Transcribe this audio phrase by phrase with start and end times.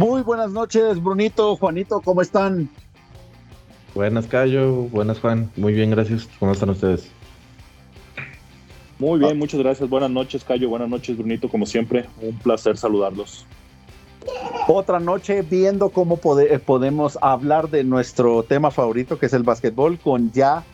[0.00, 2.70] Muy buenas noches, Brunito, Juanito, ¿cómo están?
[3.94, 4.84] Buenas, Cayo.
[4.84, 5.50] Buenas, Juan.
[5.58, 6.26] Muy bien, gracias.
[6.38, 7.10] ¿Cómo están ustedes?
[8.98, 9.90] Muy bien, muchas gracias.
[9.90, 10.70] Buenas noches, Cayo.
[10.70, 11.50] Buenas noches, Brunito.
[11.50, 13.44] Como siempre, un placer saludarlos.
[14.68, 19.98] Otra noche viendo cómo eh, podemos hablar de nuestro tema favorito, que es el básquetbol,
[19.98, 20.64] con ya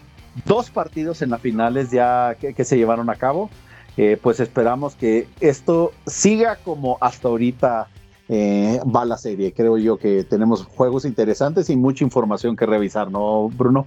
[0.44, 3.50] dos partidos en las finales ya que, se llevaron a cabo.
[3.96, 7.88] Eh, pues esperamos que esto siga como hasta ahorita
[8.28, 9.52] eh, va la serie.
[9.52, 13.86] Creo yo que tenemos juegos interesantes y mucha información que revisar, ¿no, Bruno?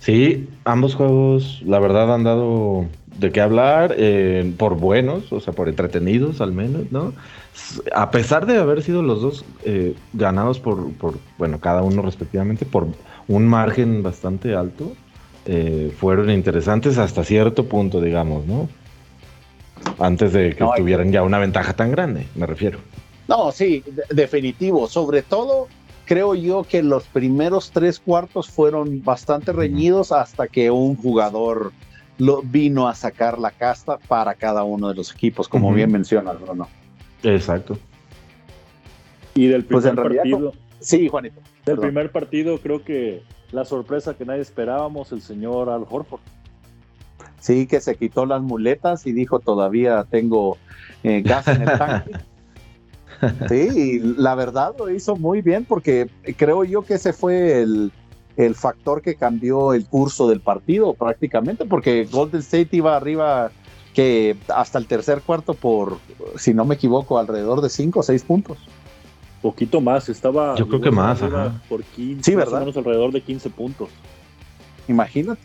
[0.00, 2.86] Sí, ambos juegos, la verdad, han dado
[3.18, 7.12] de qué hablar, eh, por buenos, o sea, por entretenidos al menos, ¿no?
[7.92, 12.66] A pesar de haber sido los dos eh, ganados por, por, bueno, cada uno respectivamente,
[12.66, 12.86] por
[13.26, 14.92] un margen bastante alto,
[15.98, 18.68] fueron interesantes hasta cierto punto, digamos, ¿no?
[19.98, 22.78] Antes de que tuvieran ya una ventaja tan grande, me refiero.
[23.28, 24.88] No, sí, definitivo.
[24.88, 25.68] Sobre todo,
[26.04, 31.72] creo yo que los primeros tres cuartos fueron bastante reñidos hasta que un jugador
[32.18, 36.40] lo vino a sacar la casta para cada uno de los equipos, como bien mencionas,
[36.40, 36.68] Bruno.
[37.22, 37.78] Exacto.
[39.34, 40.52] Y del pues primer partido.
[40.80, 41.40] Sí, Juanito.
[41.64, 46.20] Del primer partido, creo que la sorpresa que nadie esperábamos, el señor Al Horford.
[47.40, 50.56] Sí, que se quitó las muletas y dijo todavía tengo
[51.02, 52.12] eh, gas en el tanque.
[53.48, 57.92] Sí, y la verdad lo hizo muy bien porque creo yo que ese fue el,
[58.54, 63.50] factor que cambió el curso del partido prácticamente, porque Golden State iba arriba
[63.94, 65.96] que hasta el tercer cuarto por,
[66.36, 68.58] si no me equivoco, alrededor de 5 o 6 puntos.
[69.40, 70.54] Poquito más, estaba...
[70.56, 71.20] Yo creo que más,
[71.68, 72.60] Por 15, sí, ¿verdad?
[72.60, 73.88] menos alrededor de 15 puntos.
[74.88, 75.40] Imagínate.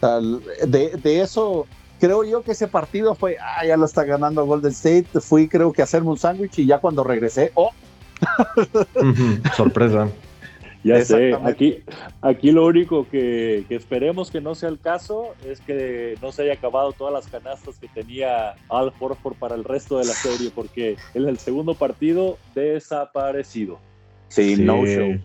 [0.00, 1.66] De, eso,
[1.98, 5.06] creo yo que ese partido fue, ah, ya lo está ganando Golden State.
[5.20, 7.70] Fui, creo que a hacerme un sándwich y ya cuando regresé, oh.
[9.56, 10.08] Sorpresa.
[10.84, 11.82] Ya sé, aquí,
[12.22, 16.52] aquí lo único que, esperemos que no sea el caso es que no se haya
[16.52, 20.96] acabado todas las canastas que tenía Al Horford para el resto de la serie, porque
[21.14, 23.80] en el segundo partido desaparecido.
[24.28, 25.18] Sí, no show.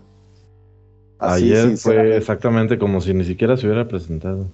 [1.19, 4.47] Ayer fue exactamente como si ni siquiera se hubiera presentado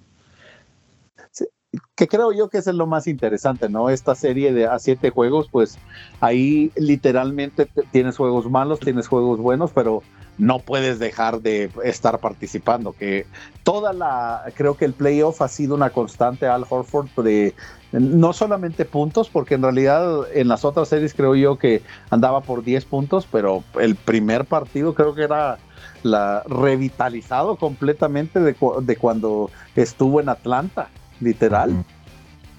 [1.95, 3.89] que creo yo que es lo más interesante, ¿no?
[3.89, 5.77] Esta serie de a siete juegos, pues
[6.21, 10.01] ahí literalmente tienes juegos malos, tienes juegos buenos, pero
[10.37, 12.93] no puedes dejar de estar participando.
[12.93, 13.25] Que
[13.63, 17.53] toda la, creo que el playoff ha sido una constante al Horford de
[17.91, 22.63] no solamente puntos, porque en realidad en las otras series creo yo que andaba por
[22.63, 25.57] 10 puntos, pero el primer partido creo que era
[26.03, 30.89] la revitalizado completamente de, de cuando estuvo en Atlanta
[31.19, 31.83] literal.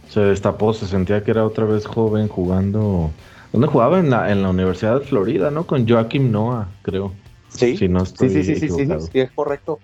[0.08, 3.10] Se destapó, se sentía que era otra vez joven jugando.
[3.52, 3.98] ¿Dónde jugaba?
[3.98, 5.66] En la, en la Universidad de Florida, ¿no?
[5.66, 7.12] Con Joaquim Noah, creo.
[7.48, 9.78] Sí, sí, sí, sí, sí, sí, es correcto.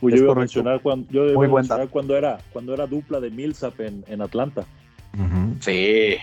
[0.00, 4.04] Pues yo iba a mencionar cuando, yo cuando era, cuando era dupla de Millsap en,
[4.08, 4.64] en Atlanta.
[5.60, 6.16] Sí.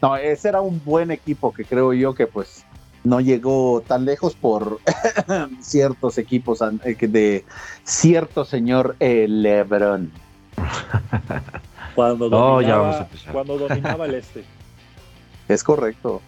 [0.00, 2.64] No, ese era un buen equipo que creo yo que pues
[3.04, 4.80] no llegó tan lejos por
[5.60, 7.44] ciertos equipos eh, de
[7.84, 10.10] cierto señor eh, Lebron.
[11.94, 14.44] cuando, dominaba, cuando dominaba el este.
[15.48, 16.20] Es correcto.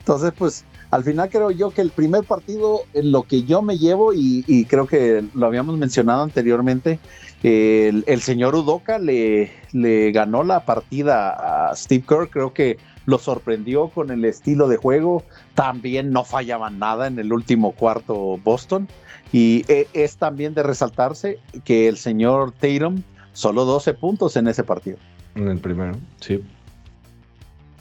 [0.00, 3.78] Entonces, pues al final creo yo que el primer partido, en lo que yo me
[3.78, 6.98] llevo, y, creo que lo habíamos mencionado anteriormente,
[7.42, 13.88] el, señor Udoka le, le, ganó la partida a Steve Kerr, creo que lo sorprendió
[13.88, 15.22] con el estilo de juego,
[15.54, 18.88] también no fallaban nada en el último cuarto Boston,
[19.32, 23.02] y e, es también de resaltarse que el señor Tatum
[23.36, 24.96] Solo 12 puntos en ese partido.
[25.34, 26.42] En el primero, sí.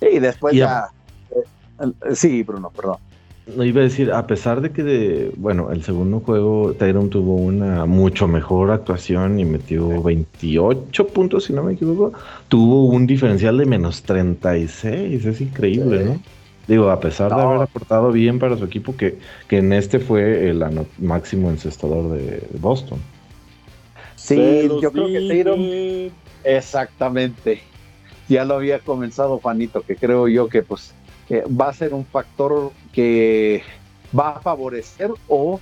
[0.01, 0.89] Y después ya.
[1.31, 2.97] Eh, sí, Bruno, perdón.
[3.55, 7.35] No iba a decir, a pesar de que, de, bueno, el segundo juego Tyron tuvo
[7.35, 12.11] una mucho mejor actuación y metió 28 puntos, si no me equivoco,
[12.49, 16.21] tuvo un diferencial de menos 36, es increíble, ¿no?
[16.67, 20.49] Digo, a pesar de haber aportado bien para su equipo, que, que en este fue
[20.49, 20.61] el
[20.97, 22.99] máximo encestador de Boston.
[24.25, 27.61] Sí, yo creo que Tatum, exactamente.
[28.27, 30.95] Ya lo había comenzado Juanito, que creo yo que pues
[31.29, 33.61] eh, va a ser un factor que
[34.17, 35.59] va a favorecer o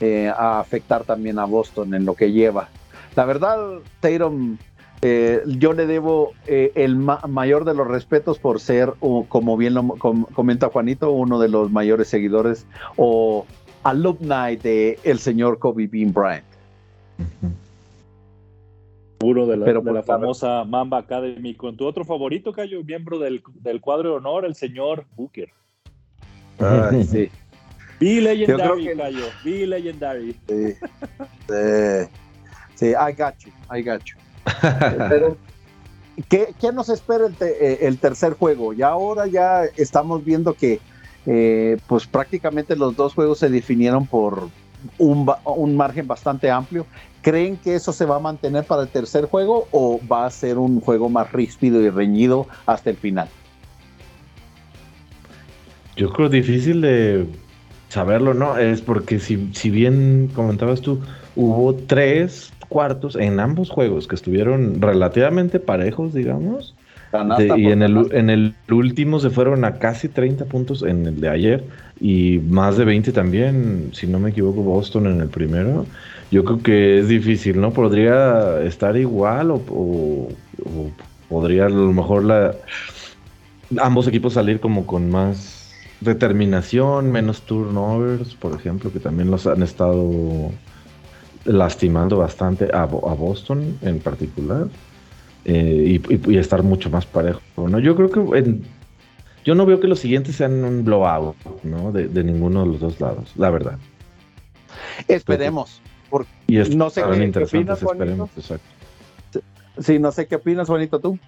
[0.00, 2.68] eh, a afectar también a Boston en lo que lleva.
[3.16, 3.58] La verdad,
[3.98, 4.58] Tatum,
[5.02, 8.92] eh, yo le debo el mayor de los respetos por ser,
[9.28, 12.64] como bien lo comenta Juanito, uno de los mayores seguidores
[12.96, 13.44] o
[13.82, 16.44] alumni de el señor Kobe Bean Bryant.
[19.24, 21.54] Uno de la, de la famosa Mamba Academy.
[21.54, 25.50] Con tu otro favorito, Cayo, miembro del, del cuadro de honor, el señor Booker.
[26.58, 27.30] Ay, sí.
[28.00, 28.96] Be legendary, que...
[28.96, 29.24] Cayo.
[29.44, 30.36] Be legendary.
[30.46, 30.74] Sí.
[32.74, 32.86] sí.
[32.88, 33.52] I got you.
[33.70, 34.16] I got you.
[35.08, 35.36] Pero,
[36.28, 38.74] ¿qué, ¿qué, nos espera el, eh, el, tercer juego?
[38.74, 40.80] Y ahora ya estamos viendo que
[41.26, 44.50] eh, pues prácticamente los dos juegos se definieron por
[44.98, 46.84] un, un, margen bastante amplio.
[47.24, 50.58] ¿Creen que eso se va a mantener para el tercer juego o va a ser
[50.58, 53.28] un juego más ríspido y reñido hasta el final?
[55.96, 57.26] Yo creo difícil de
[57.88, 58.58] saberlo, ¿no?
[58.58, 61.00] Es porque si, si bien comentabas tú,
[61.34, 66.74] hubo tres cuartos en ambos juegos que estuvieron relativamente parejos, digamos.
[67.56, 71.28] y en el, en el último se fueron a casi 30 puntos en el de
[71.30, 71.64] ayer
[71.98, 75.86] y más de 20 también, si no me equivoco, Boston en el primero.
[76.30, 77.72] Yo creo que es difícil, ¿no?
[77.72, 80.28] Podría estar igual o, o
[81.28, 82.54] podría a lo mejor la,
[83.78, 89.62] ambos equipos salir como con más determinación, menos turnovers, por ejemplo, que también los han
[89.62, 90.50] estado
[91.44, 94.68] lastimando bastante a, Boston en particular.
[95.46, 97.40] Eh, y, estar mucho más parejo.
[97.56, 97.78] ¿no?
[97.78, 98.60] Yo creo que
[99.44, 101.92] yo no veo que los siguientes sean un blowout ¿no?
[101.92, 103.78] de, ninguno de los dos lados, la verdad.
[105.06, 105.82] Esperemos.
[106.14, 108.30] Porque y no sé qué, qué, opinas, esperemos,
[109.80, 111.18] Sí, no sé qué opinas, Juanito, tú.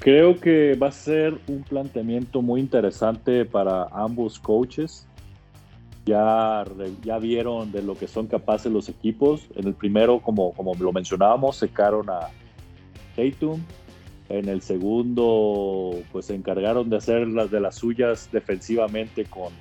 [0.00, 5.06] Creo que va a ser un planteamiento muy interesante para ambos coaches.
[6.04, 6.64] Ya,
[7.02, 9.46] ya vieron de lo que son capaces los equipos.
[9.56, 12.28] En el primero, como, como lo mencionábamos, secaron a
[13.16, 13.58] Tatum.
[14.28, 19.54] En el segundo, pues se encargaron de hacer las de las suyas defensivamente con,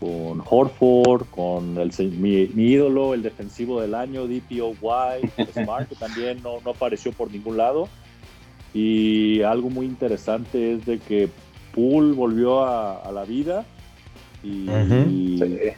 [0.00, 6.60] con Horford, con el, mi, ídolo, el defensivo del año, DPOY, Smart, que también no,
[6.64, 7.88] no apareció por ningún lado.
[8.74, 11.30] Y algo muy interesante es de que
[11.74, 13.64] Poole volvió a, la vida
[14.42, 14.66] y,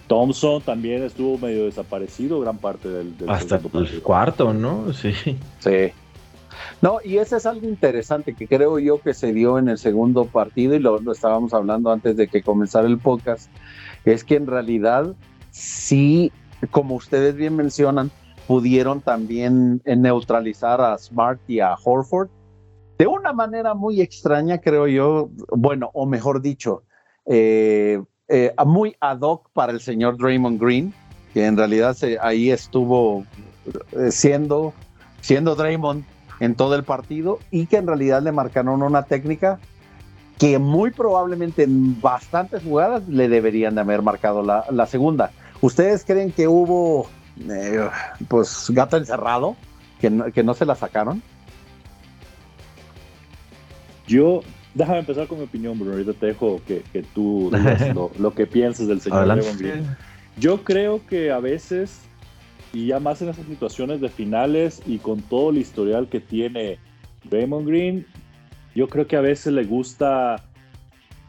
[0.09, 4.93] Thompson también estuvo medio desaparecido gran parte del, hasta el cuarto, ¿no?
[4.93, 5.13] Sí.
[5.61, 5.93] Sí.
[6.81, 10.27] No, y ese es algo interesante que creo yo que se dio en el segundo
[10.27, 13.51] partido y lo, lo estábamos hablando antes de que comenzara el podcast,
[14.13, 15.15] es que en realidad
[15.51, 16.33] sí,
[16.71, 18.11] como ustedes bien mencionan,
[18.47, 22.31] pudieron también neutralizar a Smart y a Horford.
[22.99, 26.83] De una manera muy extraña, creo yo, bueno, o mejor dicho,
[27.27, 30.95] eh, eh, muy ad hoc para el señor Draymond Green,
[31.33, 33.25] que en realidad ahí estuvo
[33.93, 34.73] eh, siendo,
[35.21, 36.05] siendo Draymond
[36.41, 39.59] en todo el partido y que en realidad le marcaron una técnica
[40.39, 45.33] que muy probablemente en bastantes jugadas le deberían de haber marcado la, la segunda.
[45.61, 47.09] ¿Ustedes creen que hubo
[48.29, 49.57] pues gato encerrado,
[50.01, 51.23] que que no se la sacaron?
[54.09, 54.41] Yo,
[54.75, 55.93] déjame empezar con mi opinión, Bruno.
[55.93, 56.83] Ahorita te dejo que,
[57.15, 59.97] tú digas lo, que pienses del señor Draymond Green.
[60.39, 62.01] Yo creo que a veces,
[62.73, 66.79] y ya más en esas situaciones de finales y con todo el historial que tiene
[67.25, 68.07] Draymond Green,
[68.75, 70.45] yo creo que a veces le gusta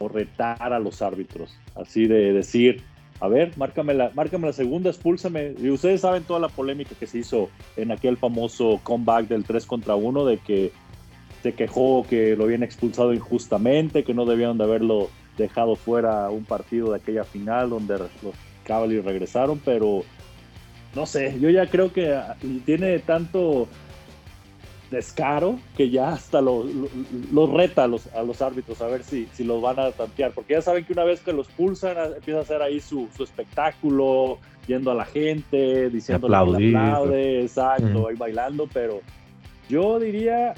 [0.08, 1.58] retar a los árbitros.
[1.76, 2.84] Así de decir,
[3.20, 5.56] a ver, márcame la, márcame la segunda, expúlsame.
[5.58, 9.66] Y ustedes saben toda la polémica que se hizo en aquel famoso comeback del 3
[9.66, 10.72] contra 1 de que
[11.44, 16.44] se quejó que lo habían expulsado injustamente, que no debían de haberlo dejado fuera un
[16.44, 20.04] partido de aquella final donde los Cavaliers regresaron, pero
[20.96, 23.68] no sé, yo ya creo que ah, tiene tanto
[24.90, 26.66] descaro que ya hasta lo,
[27.56, 30.54] reta a los, a los, árbitros a ver si, si los van a tantear, porque
[30.54, 34.92] ya saben que una vez que los pulsan empieza a hacer ahí su, espectáculo, yendo
[34.92, 39.02] a la gente, diciendo que aplaude, exacto, ahí bailando, pero
[39.69, 40.56] yo diría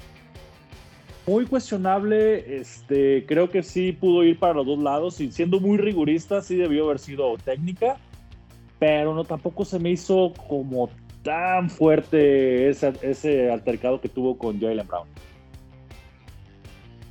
[1.27, 5.77] muy cuestionable, este, creo que sí pudo ir para los dos lados y siendo muy
[5.77, 7.97] rigurista sí debió haber sido técnica,
[8.79, 10.89] pero no tampoco se me hizo como
[11.23, 15.07] tan fuerte ese, ese altercado que tuvo con Jalen Brown.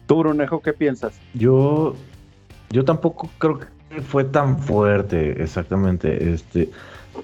[0.07, 1.19] ¿Tú, Brunejo, qué piensas?
[1.35, 1.95] Yo,
[2.71, 6.33] yo tampoco creo que fue tan fuerte, exactamente.
[6.33, 6.69] Este,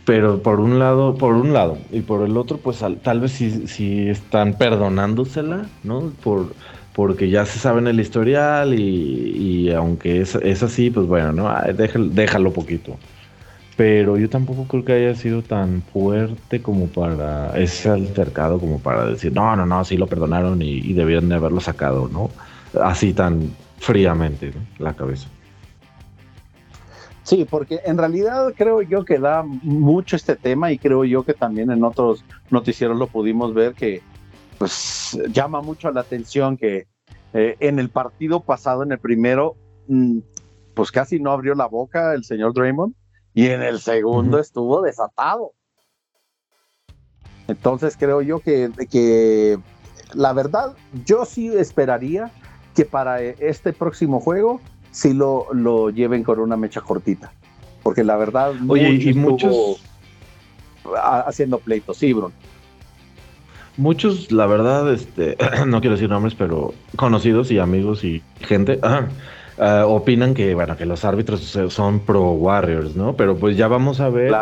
[0.05, 3.67] pero por un lado, por un lado, y por el otro, pues tal vez sí,
[3.67, 6.13] sí están perdonándosela, ¿no?
[6.23, 6.53] Por,
[6.95, 11.55] porque ya se sabe en el historial y, aunque es, así, pues bueno, ¿no?
[11.75, 12.97] Déjalo, déjalo poquito.
[13.77, 19.05] Pero yo tampoco creo que haya sido tan fuerte como para ese altercado, como para
[19.05, 22.31] decir, no, no, no, sí lo perdonaron y, y debían de haberlo sacado, ¿no?
[22.81, 25.29] Así tan fríamente, La cabeza.
[27.23, 31.35] Sí, porque en realidad creo yo que da mucho este tema y creo yo que
[31.35, 34.01] también en otros noticieros lo pudimos ver que
[34.59, 36.87] pues llama mucho la atención que
[37.35, 39.57] eh, en el partido pasado, en el primero,
[39.89, 40.21] mm,
[40.75, 42.95] pues casi no abrió la boca el señor Draymond
[43.37, 45.53] y en el segundo estuvo desatado.
[47.47, 49.59] Entonces creo yo que, que
[50.15, 50.75] la verdad,
[51.05, 52.31] yo sí esperaría
[52.75, 57.31] que para este próximo juego sí lo, lo lleven con una mecha cortita.
[57.83, 59.83] Porque la verdad, Oye, y muchos
[61.27, 62.33] haciendo pleitos, sí, Bruno.
[63.77, 68.81] Muchos, la verdad, este, no quiero decir nombres, pero conocidos y amigos y gente
[69.59, 73.15] ah, opinan que, bueno, que los árbitros son pro Warriors, ¿no?
[73.15, 74.35] Pero pues ya vamos a ver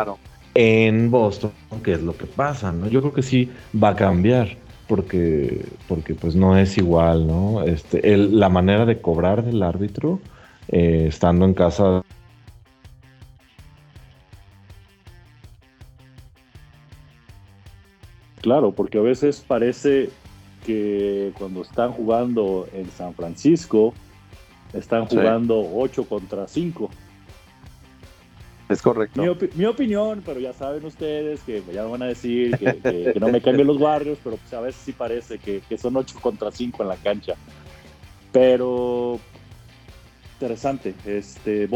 [0.53, 1.51] en Boston
[1.83, 2.87] qué es lo que pasa, ¿no?
[2.87, 4.57] Yo creo que sí va a cambiar
[4.87, 7.63] porque, porque pues no es igual, ¿no?
[7.63, 10.19] Este, la manera de cobrar del árbitro
[10.69, 12.03] eh, estando en casa
[18.45, 20.11] Claro, porque a veces parece
[20.63, 23.95] que cuando están jugando en San Francisco,
[24.75, 26.89] están jugando 8 contra 5.
[28.67, 29.21] Es correcto.
[29.55, 33.39] Mi, opinión, pero ya saben ustedes que ya me van a decir que, no me
[33.39, 36.89] cambien los barrios, pero pues a veces sí parece que, son 8 contra 5 en
[36.89, 37.35] la cancha.
[38.31, 39.19] Pero
[40.33, 40.93] interesante.
[41.05, 41.69] Este,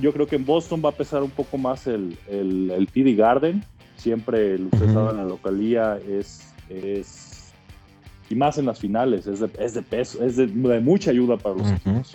[0.00, 3.16] yo creo que en Boston va a pesar un poco más el, el, el TD
[3.16, 3.64] Garden
[3.96, 7.52] siempre el usted en la localía es, es,
[8.30, 11.56] y más en las finales, es de, es de peso, es de, mucha ayuda para
[11.56, 12.14] los equipos.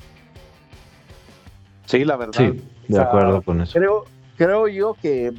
[1.91, 2.33] Sí, la verdad.
[2.37, 3.77] Sí, de acuerdo con eso.
[3.77, 4.05] Creo,
[4.37, 5.33] creo yo que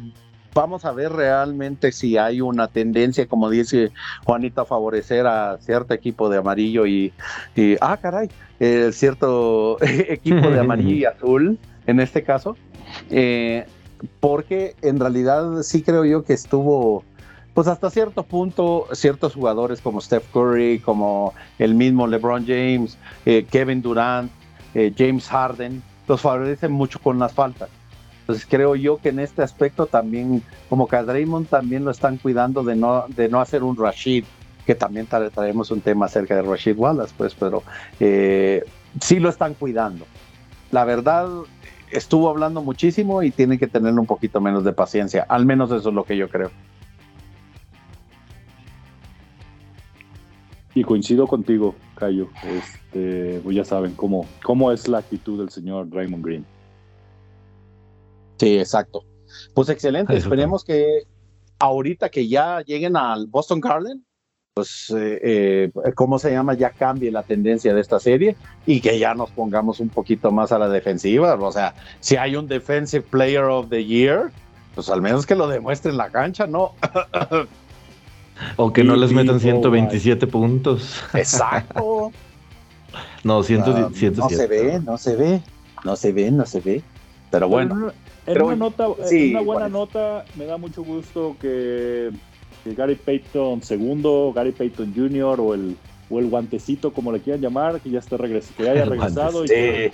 [0.52, 3.90] vamos a ver realmente si hay una tendencia, como dice
[4.24, 7.14] Juanita, a favorecer a cierto equipo de amarillo y,
[7.56, 8.28] y ah, caray,
[8.60, 12.58] eh, cierto equipo de amarillo y azul, en este caso.
[13.08, 13.64] Eh,
[14.20, 17.02] porque en realidad sí creo yo que estuvo,
[17.54, 23.46] pues hasta cierto punto, ciertos jugadores como Steph Curry, como el mismo LeBron James, eh,
[23.50, 24.30] Kevin Durant,
[24.74, 27.68] eh, James Harden, los favorecen mucho con las faltas.
[28.20, 30.96] Entonces creo yo que en este aspecto también, como que
[31.50, 34.24] también lo están cuidando de no, de no hacer un Rashid,
[34.64, 37.64] que también traemos un tema acerca de Rashid Wallace, pues, pero
[37.98, 38.64] eh,
[39.00, 40.06] sí lo están cuidando.
[40.70, 41.28] La verdad,
[41.90, 45.26] estuvo hablando muchísimo y tiene que tener un poquito menos de paciencia.
[45.28, 46.50] Al menos eso es lo que yo creo.
[50.74, 52.28] Y coincido contigo, Cayo.
[52.44, 56.46] Este, pues ya saben cómo, cómo es la actitud del señor Raymond Green.
[58.38, 59.04] Sí, exacto.
[59.54, 60.16] Pues excelente.
[60.16, 61.04] Esperemos que
[61.58, 64.04] ahorita que ya lleguen al Boston Garden,
[64.54, 66.54] pues, eh, eh, ¿cómo se llama?
[66.54, 70.52] Ya cambie la tendencia de esta serie y que ya nos pongamos un poquito más
[70.52, 71.34] a la defensiva.
[71.34, 74.30] O sea, si hay un Defensive Player of the Year,
[74.74, 76.72] pues al menos que lo demuestre en la cancha, ¿no?
[78.56, 81.02] o que no les metan 127 puntos.
[81.14, 82.12] Exacto.
[83.24, 84.20] no, 117.
[84.20, 85.42] no se ve, no se ve,
[85.84, 86.82] no se ve, no se ve.
[87.30, 87.92] Pero bueno.
[88.26, 92.10] En, una, nota, una buena nota, me da mucho gusto que
[92.64, 95.40] Gary Payton segundo, Gary Payton Jr.
[95.40, 95.76] o el,
[96.12, 98.16] o el guantecito, como le quieran llamar, que ya esté
[98.56, 99.92] que haya regresado y que,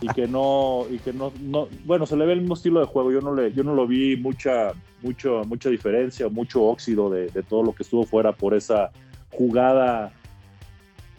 [0.00, 2.86] y que, no, y que no, no, bueno, se le ve el mismo estilo de
[2.86, 3.12] juego.
[3.12, 7.62] Yo no le, yo no lo vi mucha, mucho, mucha diferencia, mucho óxido de, todo
[7.62, 8.90] lo que estuvo fuera por esa
[9.30, 10.12] jugada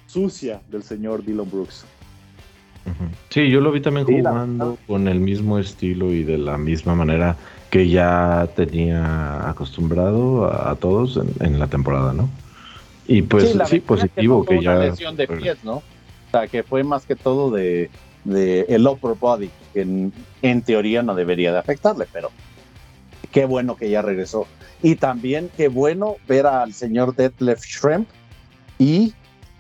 [0.06, 1.86] sucia del señor Dylan Brooks.
[3.30, 7.38] Sí, yo lo vi también jugando con el mismo estilo y de la misma manera
[7.70, 12.30] que ya tenía acostumbrado a, todos en, la temporada, ¿no?
[13.12, 14.76] Y pues sí, positivo que, ya...
[14.76, 15.76] lesión de pies, ¿no?
[15.78, 15.84] O
[16.32, 17.90] sea, que fue más que todo de,
[18.24, 22.32] de el upper body, que en, teoría no debería de afectarle, pero
[23.34, 24.48] qué bueno que ya regresó.
[24.82, 28.08] Y también qué bueno ver al señor Detlef Shrimp
[28.80, 29.14] y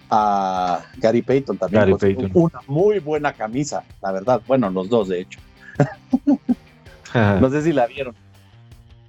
[0.09, 1.81] a Gary Payton también.
[1.81, 2.31] Gary Payton.
[2.33, 4.41] Una muy buena camisa, la verdad.
[4.47, 5.39] Bueno, los dos, de hecho.
[7.13, 8.15] no sé si la vieron.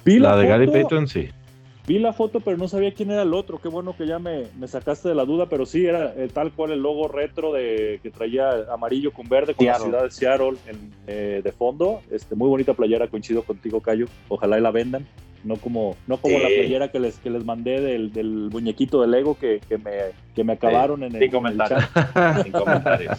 [0.04, 1.30] la, de Gary Payton, sí.
[1.86, 3.60] Vi la foto, pero no sabía quién era el otro.
[3.60, 6.70] Qué bueno que ya me, sacaste de la duda, pero sí, era el, tal cual
[6.70, 10.58] el logo retro de que traía amarillo con verde con la ciudad de Seattle
[11.08, 12.00] eh, de fondo.
[12.10, 14.06] Este, muy bonita playera, coincido contigo, Cayo.
[14.28, 15.06] Ojalá y la vendan.
[15.42, 19.08] No como, no como la playera que les, que les mandé del, del muñequito de
[19.08, 19.90] Lego que, que, me,
[20.36, 21.84] que me acabaron en, el, Sin comentarios.
[22.44, 23.18] Sin comentarios.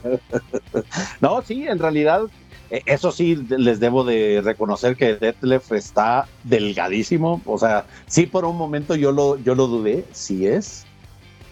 [1.20, 7.40] no, sí, en realidad eh, eso sí, les debo de reconocer que Detlef está delgadísimo.
[7.46, 10.84] O sea, sí por un momento yo lo, yo lo dudé, sí es.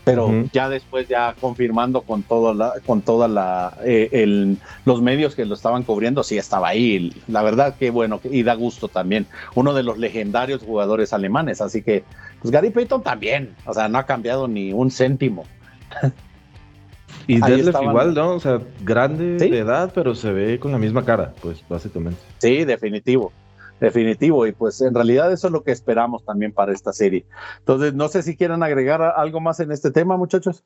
[0.04, 5.44] Pero ya después, ya confirmando con toda la, con toda la, eh, los medios que
[5.44, 7.12] lo estaban cubriendo, sí estaba ahí.
[7.26, 9.26] La verdad que bueno, y da gusto también.
[9.56, 11.60] Uno de los legendarios jugadores alemanes.
[11.60, 12.04] Así que,
[12.40, 13.56] pues Gary Payton también.
[13.64, 15.44] O sea, no ha cambiado ni un céntimo.
[17.26, 18.34] Y Detlef igual, ¿no?
[18.34, 22.20] O sea, grande de edad, pero se ve con la misma cara, pues básicamente.
[22.38, 23.32] Sí, definitivo.
[23.80, 27.26] Definitivo, y pues en realidad eso es lo que esperamos también para esta serie.
[27.58, 30.64] Entonces, no sé si quieren agregar algo más en este tema, muchachos.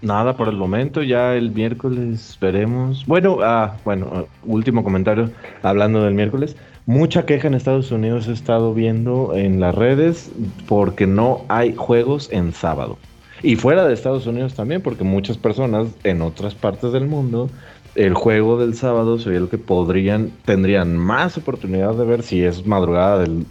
[0.00, 3.04] Nada por el momento, ya el miércoles veremos.
[3.06, 5.30] Bueno, ah, bueno, ah, último comentario
[5.62, 6.56] hablando del miércoles.
[6.86, 10.30] Mucha queja en Estados Unidos he estado viendo en las redes
[10.68, 12.96] porque no hay juegos en sábado.
[13.42, 17.50] Y fuera de Estados Unidos también, porque muchas personas en otras partes del mundo
[17.96, 22.64] el juego del sábado sería lo que podrían, tendrían más oportunidad de ver si es
[22.64, 23.46] madrugada del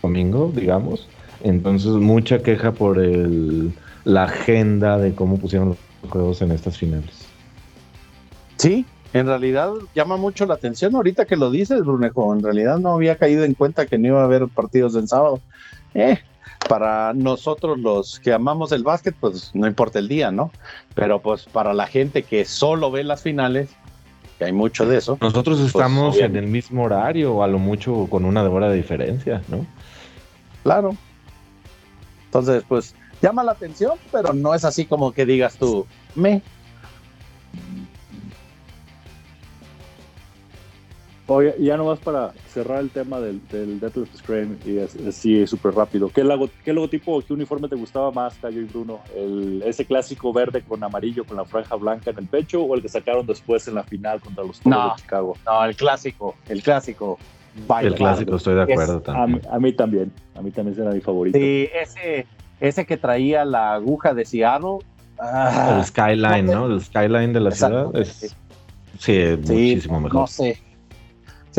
[0.00, 1.08] domingo, digamos.
[1.44, 3.72] Entonces, mucha queja por el,
[4.04, 7.26] la agenda de cómo pusieron los juegos en estas finales.
[8.56, 12.34] Sí, en realidad llama mucho la atención ahorita que lo dices, Brunejo.
[12.34, 15.40] En realidad no había caído en cuenta que no iba a haber partidos del sábado.
[15.94, 16.18] Eh,
[16.68, 20.50] para nosotros los que amamos el básquet, pues no importa el día, ¿no?
[20.94, 23.70] Pero pues para la gente que solo ve las finales,
[24.38, 25.16] que hay mucho de eso.
[25.20, 28.76] Nosotros pues, estamos en el mismo horario o a lo mucho con una hora de
[28.76, 29.64] diferencia, ¿no?
[30.62, 30.96] Claro.
[32.26, 36.42] Entonces, pues llama la atención, pero no es así como que digas tú, me,
[41.30, 46.08] Oye, ya nomás para cerrar el tema del, del Deathloop Scream y así súper rápido.
[46.08, 46.26] ¿Qué,
[46.64, 49.00] ¿Qué, logotipo, qué uniforme te gustaba más, Cayo y Bruno?
[49.14, 52.80] ¿El, ¿Ese clásico verde con amarillo con la franja blanca en el pecho o el
[52.80, 55.36] que sacaron después en la final contra los Toros de Chicago?
[55.44, 57.18] No, el clásico, el clásico.
[57.82, 59.42] el clásico, estoy de acuerdo también.
[59.50, 61.38] A, mí también, a mí también era mi favorito.
[61.38, 62.26] Sí, ese,
[62.58, 64.78] ese que traía la aguja de Seattle.
[65.18, 66.68] Ah, el skyline, ¿no?
[66.68, 67.94] El skyline de la ciudad.
[67.94, 68.34] Es,
[68.98, 70.20] sí, muchísimo mejor.
[70.20, 70.67] No sé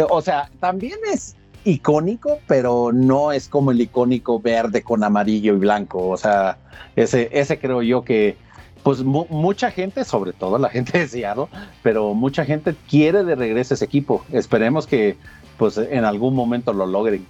[0.09, 5.57] o sea, también es icónico, pero no es como el icónico verde con amarillo y
[5.57, 6.07] blanco.
[6.07, 6.57] O sea,
[6.95, 8.37] ese, ese creo yo que,
[8.83, 11.47] pues mucha gente, sobre todo la gente de Seattle,
[11.83, 14.23] pero mucha gente quiere de regreso ese equipo.
[14.31, 15.17] Esperemos que,
[15.57, 17.25] pues, en algún momento lo logren.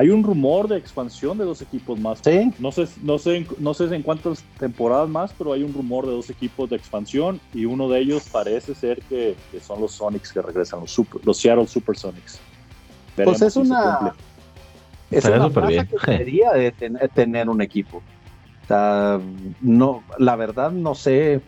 [0.00, 2.20] Hay un rumor de expansión de dos equipos más.
[2.24, 2.50] Sí.
[2.58, 6.12] No sé, no sé, no sé en cuántas temporadas más, pero hay un rumor de
[6.12, 10.40] dos equipos de expansión y uno de ellos parece ser que, son los Sonics que
[10.40, 12.40] regresan, los, super, los Seattle Supersonics.
[13.14, 14.14] pues es una,
[15.10, 16.72] es una plaza que debería de
[17.12, 18.02] tener un equipo.
[19.60, 21.42] no, la verdad no sé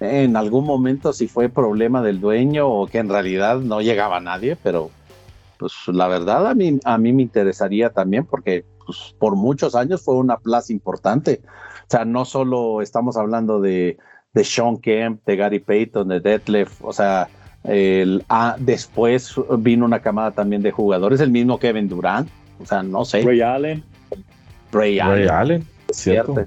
[0.00, 4.56] en algún momento si fue problema del dueño o que en realidad no llegaba nadie,
[4.56, 4.90] pero
[5.58, 10.02] pues la verdad a mí, a mí me interesaría también porque pues, por muchos años
[10.02, 11.40] fue una plaza importante.
[11.44, 13.98] O sea, no solo estamos hablando de,
[14.32, 17.28] de Sean Kemp, de Gary Payton, de Detlef, o sea,
[17.64, 22.28] el, ah, después vino una camada también de jugadores, el mismo Kevin Durant,
[22.60, 23.22] o sea, no sé.
[23.22, 23.84] Ray Allen.
[24.72, 25.66] Ray, Allen.
[25.88, 26.46] Es cierto.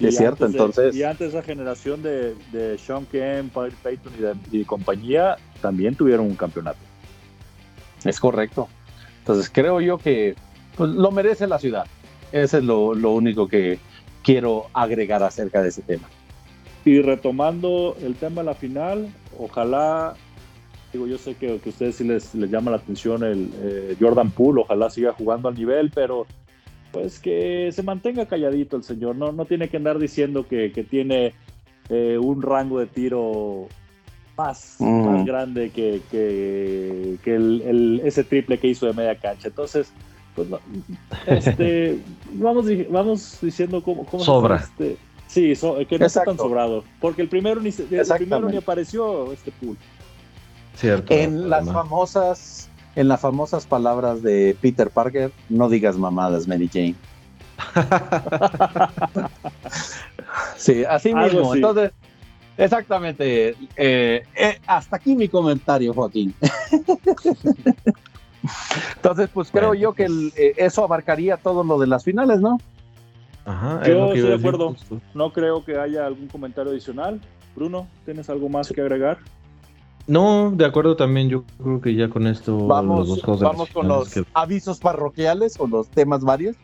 [0.00, 0.94] Es cierto, entonces.
[0.94, 4.12] y antes esa generación de, de Sean Kemp, Payton
[4.52, 6.78] y, y compañía también tuvieron un campeonato.
[8.04, 8.68] Es correcto.
[9.20, 10.34] Entonces creo yo que
[10.76, 11.86] pues, lo merece la ciudad.
[12.32, 13.78] Ese es lo, único que
[14.22, 16.08] quiero agregar acerca de ese tema.
[16.84, 19.08] Y retomando el tema de la final,
[19.38, 20.14] ojalá,
[20.92, 24.30] digo, yo sé que, a ustedes sí les, les, llama la atención el eh, Jordan
[24.30, 26.26] Poole, ojalá siga jugando al nivel, pero
[26.92, 31.34] pues que se mantenga calladito el señor, no, no tiene que andar diciendo que, tiene
[31.90, 33.68] eh, un rango de tiro
[34.38, 35.24] más, más mm.
[35.24, 39.48] grande que, que, el, ese triple que hizo de media cancha.
[39.48, 39.92] Entonces,
[40.34, 40.48] pues
[41.26, 42.00] este,
[42.34, 44.56] vamos, vamos diciendo cómo, cómo sobra.
[44.56, 44.96] Este,
[45.26, 45.52] sí,
[45.88, 46.84] que no está tan sobrado.
[47.00, 49.76] Porque el primero ni, el primero ni apareció este pool.
[50.76, 51.12] Cierto.
[51.12, 56.94] En las famosas, en las famosas palabras de Peter Parker, no digas mamadas, Mary Jane.
[60.56, 61.52] sí, así mismo.
[61.56, 61.90] Entonces,
[62.58, 63.54] Exactamente.
[63.76, 66.34] Eh, eh, hasta aquí mi comentario, Joaquín.
[68.96, 72.58] Entonces, pues creo yo que eh, eso abarcaría todo lo de las finales, ¿no?
[73.44, 74.74] Ajá, yo estoy de acuerdo.
[75.14, 77.20] No creo que haya algún comentario adicional.
[77.54, 79.18] Bruno, ¿tienes algo más que agregar?
[80.08, 81.28] No, de acuerdo también.
[81.28, 86.22] Yo creo que ya con esto vamos, vamos con los avisos parroquiales o los temas
[86.22, 86.56] varios.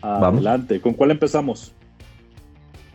[0.00, 0.80] Adelante.
[0.80, 1.74] ¿Con cuál empezamos?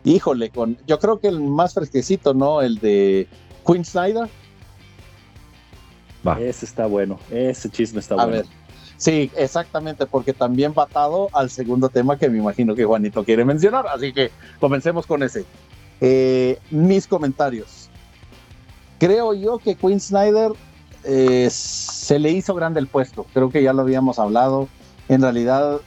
[0.04, 2.62] Híjole, con, yo creo que el más fresquecito, ¿no?
[2.62, 3.28] El de
[3.66, 4.28] Queen Snyder.
[6.26, 6.40] Va.
[6.40, 8.28] Ese está bueno, ese chisme está bueno.
[8.28, 8.46] A ver,
[8.96, 13.44] sí, exactamente, porque también va atado al segundo tema que me imagino que Juanito quiere
[13.44, 15.44] mencionar, así que comencemos con ese.
[16.00, 17.88] Eh, mis comentarios.
[18.98, 20.52] Creo yo que Queen Snyder
[21.04, 24.68] eh, se le hizo grande el puesto, creo que ya lo habíamos hablado.
[25.08, 25.80] En realidad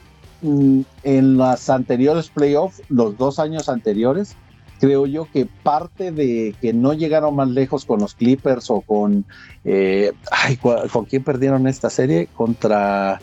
[1.02, 4.36] en las anteriores playoffs, los dos años anteriores,
[4.78, 9.24] creo yo que parte de que no llegaron más lejos con los Clippers o con...
[9.64, 12.28] Eh, ay, ¿con quién perdieron esta serie?
[12.34, 13.20] Contra...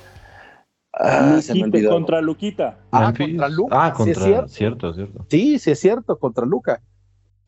[0.94, 1.92] Ah, se me olvidó.
[1.92, 2.80] Contra Luquita.
[2.92, 3.86] Ah, contra Luca.
[3.86, 4.48] Ah, contra, cierto.
[4.50, 5.26] cierto, cierto.
[5.30, 6.82] Sí, sí es cierto, contra Luca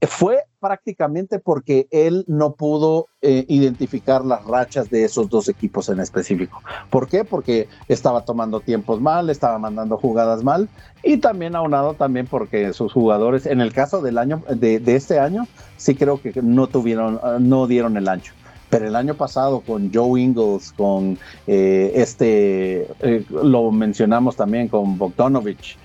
[0.08, 6.00] fue prácticamente porque él no pudo eh, identificar las rachas de esos dos equipos en
[6.00, 6.62] específico.
[6.90, 7.24] ¿Por qué?
[7.24, 10.70] Porque estaba tomando tiempos mal, estaba mandando jugadas mal
[11.04, 15.48] y también aunado también porque sus jugadores, en el caso del año de, este año,
[15.78, 18.34] sí creo que no tuvieron, no dieron el ancho.
[18.70, 24.98] Pero el año pasado con Joe Ingles, con eh, este, eh, lo mencionamos también con
[24.98, 25.78] Bogdanovich,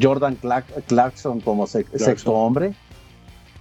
[0.00, 0.36] Jordan
[0.86, 2.74] Clarkson como sexto hombre,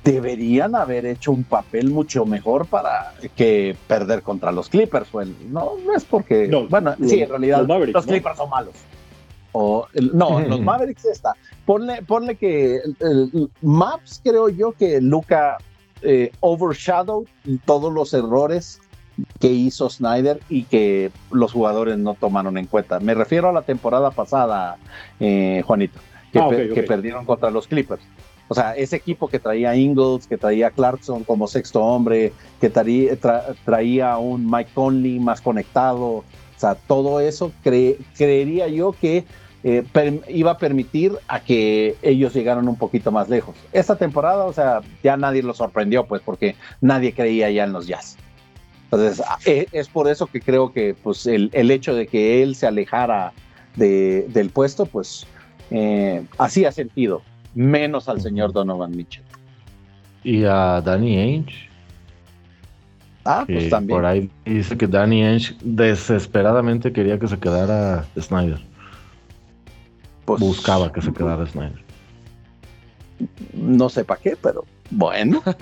[0.03, 5.07] deberían haber hecho un papel mucho mejor para que perder contra los Clippers.
[5.13, 6.47] no, no es porque.
[6.69, 8.75] bueno, sí, en realidad los, Clippers son malos.
[9.53, 11.35] O, no, los Mavericks está.
[11.65, 12.81] Ponle, ponle que
[13.61, 15.57] Maps, creo yo que Luca
[16.01, 17.27] eh, overshadowed
[17.65, 18.81] todos los errores
[19.39, 22.99] que hizo Snyder y que los jugadores no tomaron en cuenta.
[22.99, 24.77] Me refiero a la temporada pasada,
[25.19, 25.99] eh, Juanito,
[26.31, 28.01] que, ah, que perdieron contra los Clippers.
[28.47, 34.17] O sea, ese equipo que traía Ingles, que traía Clarkson como sexto hombre, que traía,
[34.17, 36.23] un Mike Conley más conectado, o
[36.57, 39.25] sea, todo eso creería yo que
[39.63, 43.55] eh, iba a permitir a que ellos llegaran un poquito más lejos.
[43.71, 47.87] Esta temporada, o sea, ya nadie lo sorprendió, pues, porque nadie creía ya en los
[47.87, 48.17] Jazz.
[48.85, 52.67] Entonces, e, es por eso que creo que pues, el, hecho de que él se
[52.67, 53.31] alejara
[53.75, 55.25] del puesto, pues,
[55.71, 57.21] eh, hacía sentido
[57.55, 59.23] menos al señor Donovan Mitchell.
[60.23, 61.69] Y a Danny Ainge.
[63.25, 63.97] Ah, pues también.
[63.97, 68.59] Por ahí dice que Danny Ainge desesperadamente quería que se quedara Snyder.
[70.25, 71.83] Pues, Buscaba que se quedara Snyder.
[73.53, 75.41] No sé para qué, pero bueno.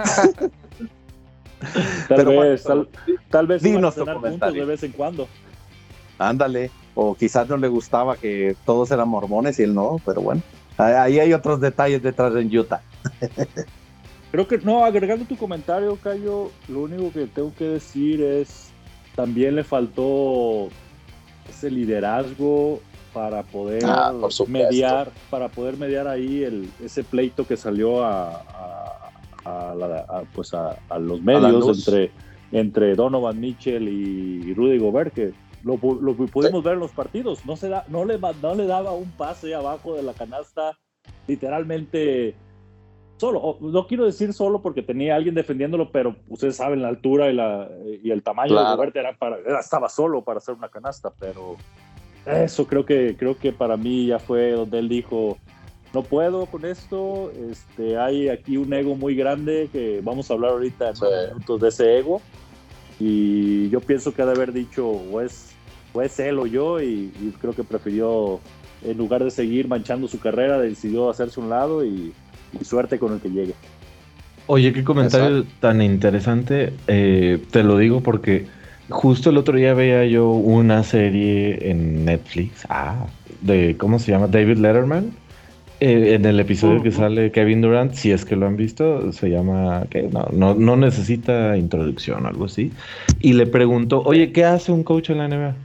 [2.08, 2.64] tal, vez,
[3.30, 5.28] tal, vez, dinos puntos de vez en cuando.
[6.18, 10.42] Ándale, o quizás no le gustaba que todos eran mormones y él no, pero bueno.
[10.82, 12.82] Ahí hay otros detalles detrás en Utah.
[14.32, 18.72] Creo que, no, agregando tu comentario, Cayo, lo único que tengo que decir es,
[19.16, 20.70] también le faltó
[21.50, 22.80] ese liderazgo
[23.14, 24.14] para poder ah,
[24.48, 29.12] mediar, para poder mediar ahí el, ese pleito que salió a,
[30.34, 32.12] pues a, los medios entre,
[32.54, 37.46] entre Donovan Mitchell y Rudy Gobert, que lo, pudimos ver en los partidos.
[37.46, 40.78] No, se da, no, le, no le daba un pase abajo de la canasta,
[41.28, 42.36] literalmente
[43.18, 43.58] solo.
[43.62, 47.70] No quiero decir solo porque tenía alguien defendiéndolo, pero ustedes saben la altura y, la,
[48.04, 51.56] y el tamaño de Roberto era para, estaba solo para hacer una canasta, pero
[52.26, 55.38] eso creo que, creo que para mí ya fue donde él dijo,
[55.94, 60.52] no puedo con esto, este, hay aquí un ego muy grande que vamos a hablar
[60.52, 62.22] ahorita en minutos de ese ego.
[63.00, 65.51] Y yo pienso que ha de haber dicho, o es
[65.94, 68.40] pues él o yo y, creo que prefirió,
[68.84, 72.14] en lugar de seguir manchando su carrera, decidió hacerse un lado y,
[72.64, 73.54] suerte con el que llegue.
[74.48, 76.74] Oye, qué comentario tan interesante.
[76.88, 78.48] Eh, te lo digo porque
[78.90, 83.08] justo el otro día veía yo una serie en Netflix, ah,
[83.42, 84.28] de, ¿cómo se llama?
[84.28, 85.12] David Letterman.
[85.84, 89.32] Eh, en el episodio que sale Kevin Durant, si es que lo han visto, se
[89.32, 92.72] llama, que no, no, no necesita introducción o algo así.
[93.20, 95.56] Y le preguntó, oye, ¿qué hace un coach en la NBA?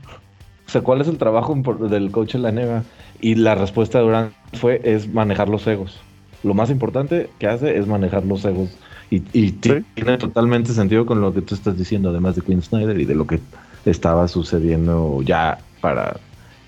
[0.65, 1.55] O sea, ¿cuál es el trabajo
[1.87, 2.83] del coach en la NBA?
[3.21, 5.99] Y la respuesta de Durant fue, es manejar los egos.
[6.41, 8.75] Lo más importante que hace es manejar los egos.
[9.11, 9.19] Y,
[9.51, 13.13] tiene totalmente sentido con lo que tú estás diciendo, además de Quinn Snyder y de
[13.13, 13.39] lo que
[13.85, 16.17] estaba sucediendo ya para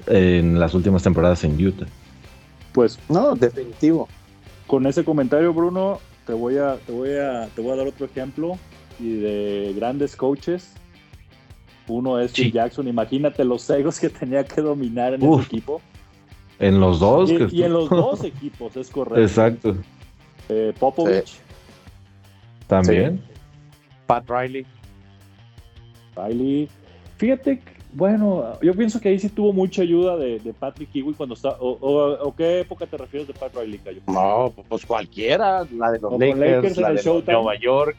[0.05, 1.87] en las últimas temporadas en Utah.
[2.73, 4.07] Pues no, definitivo.
[4.67, 8.05] Con ese comentario, Bruno, te voy a, te voy a, te voy a dar otro
[8.05, 8.57] ejemplo
[8.99, 10.73] y de grandes coaches
[11.89, 12.87] uno es Phil Jackson.
[12.87, 15.81] Imagínate los egos que tenía que dominar en ese equipo.
[16.59, 17.29] En los dos.
[17.29, 19.21] Y, en los dos equipos, es correcto.
[19.21, 19.75] Exacto.
[20.47, 21.39] Eh, Popovich.
[22.67, 23.21] También.
[24.05, 24.65] Pat Riley.
[26.15, 26.69] Riley.
[27.17, 31.55] Fíjate, bueno, yo pienso que ahí sí tuvo mucha ayuda de, Patrick Ewing cuando está.
[31.59, 34.01] O, qué época te refieres de Pat Riley, Cayo?
[34.07, 35.65] No, pues cualquiera.
[35.75, 37.95] La de los Lakers, la de Nueva York,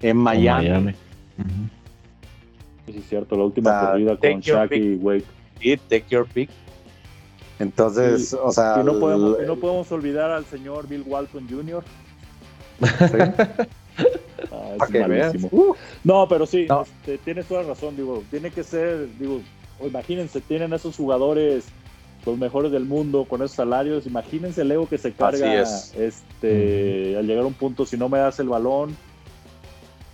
[0.00, 0.94] en Miami.
[2.86, 5.24] Sí, es cierto, la última corrida con Shaq y Wade.
[5.60, 6.48] Sí, take your pick.
[7.58, 8.78] Entonces, o sea.
[8.80, 11.84] Y no, podemos, no podemos olvidar al señor Bill Walton Jr.
[14.52, 14.76] Ah,
[15.50, 15.74] uh.
[16.04, 19.40] No, pero sí, este, tienes toda razón, digo, tiene que ser, digo,
[19.84, 21.66] imagínense, tienen esos jugadores
[22.26, 24.06] los mejores del mundo con esos salarios.
[24.06, 28.18] Imagínense el ego que se carga este, al llegar a un punto, si no me
[28.18, 28.96] das el balón,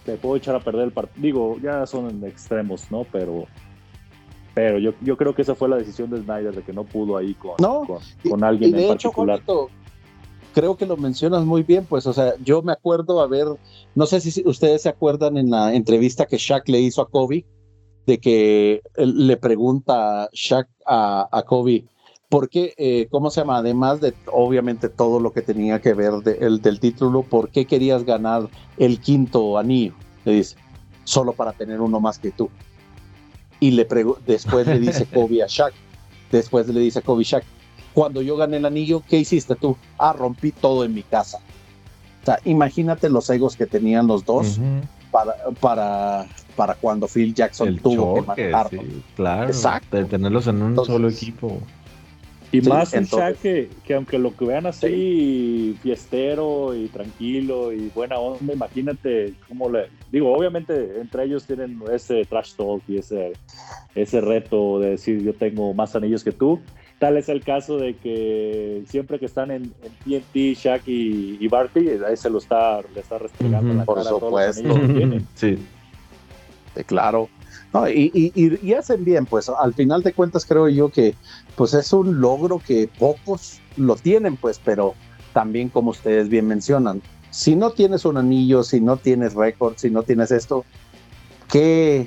[0.05, 1.23] te puedo echar a perder el partido.
[1.23, 3.05] Digo, ya son extremos, ¿no?
[3.11, 3.47] Pero
[4.55, 7.17] pero yo, yo creo que esa fue la decisión de Snyder, de que no pudo
[7.17, 9.41] ahí con, con, alguien en particular.
[10.53, 13.47] Creo que lo mencionas muy bien, pues, o sea, yo me acuerdo, a ver,
[13.95, 17.47] no sé si ustedes se acuerdan en la entrevista que Shaq le hizo a Kobe,
[18.07, 21.85] de que le pregunta Shaq a, a Kobe,
[22.33, 23.59] ¿por qué, eh, cómo se llama?
[23.59, 28.05] Además de obviamente todo lo que tenía que ver el, del título, ¿por qué querías
[28.05, 29.93] ganar el quinto anillo?
[30.25, 30.57] Le dice,
[31.05, 32.49] solo para tener uno más que tú.
[33.61, 33.87] Y le
[34.27, 35.75] después le dice Kobe a Shaq,
[36.31, 37.45] después le dice a Kobe Shaq,
[37.95, 39.77] cuando yo gané el anillo, ¿qué hiciste tú?
[39.99, 41.39] Ah, rompí todo en mi casa.
[42.23, 44.61] O sea, imagínate los egos que tenían los dos
[45.11, 46.27] para, para,
[46.57, 48.83] para cuando Phil Jackson tuvo que manejarlo.
[49.17, 49.97] claro, Exacto.
[49.97, 51.61] de tenerlos en un solo equipo.
[52.53, 57.91] Y más en Shaq que, que, aunque lo que vean así fiestero y tranquilo y
[57.95, 59.89] buena onda, imagínate cómo le...
[60.11, 63.33] Digo, obviamente entre ellos tienen ese trash talk y ese,
[63.95, 66.61] ese reto de decir yo tengo más anillos que tú.
[67.03, 71.49] Tal es el caso de que siempre que están en, en TNT, Shaq y, y
[71.49, 75.27] Barty, ahí se lo está, le está restregando la cara a todos los que tienen.
[75.35, 75.59] Sí.
[76.87, 77.29] claro.
[77.73, 81.17] No, y, hacen bien, pues al final de cuentas creo yo que
[81.57, 84.95] pues es un logro que pocos lo tienen, pues, pero
[85.33, 89.91] también como ustedes bien mencionan, si no tienes un anillo, si no tienes récord, si
[89.91, 90.65] no tienes esto,
[91.51, 92.07] ¿qué,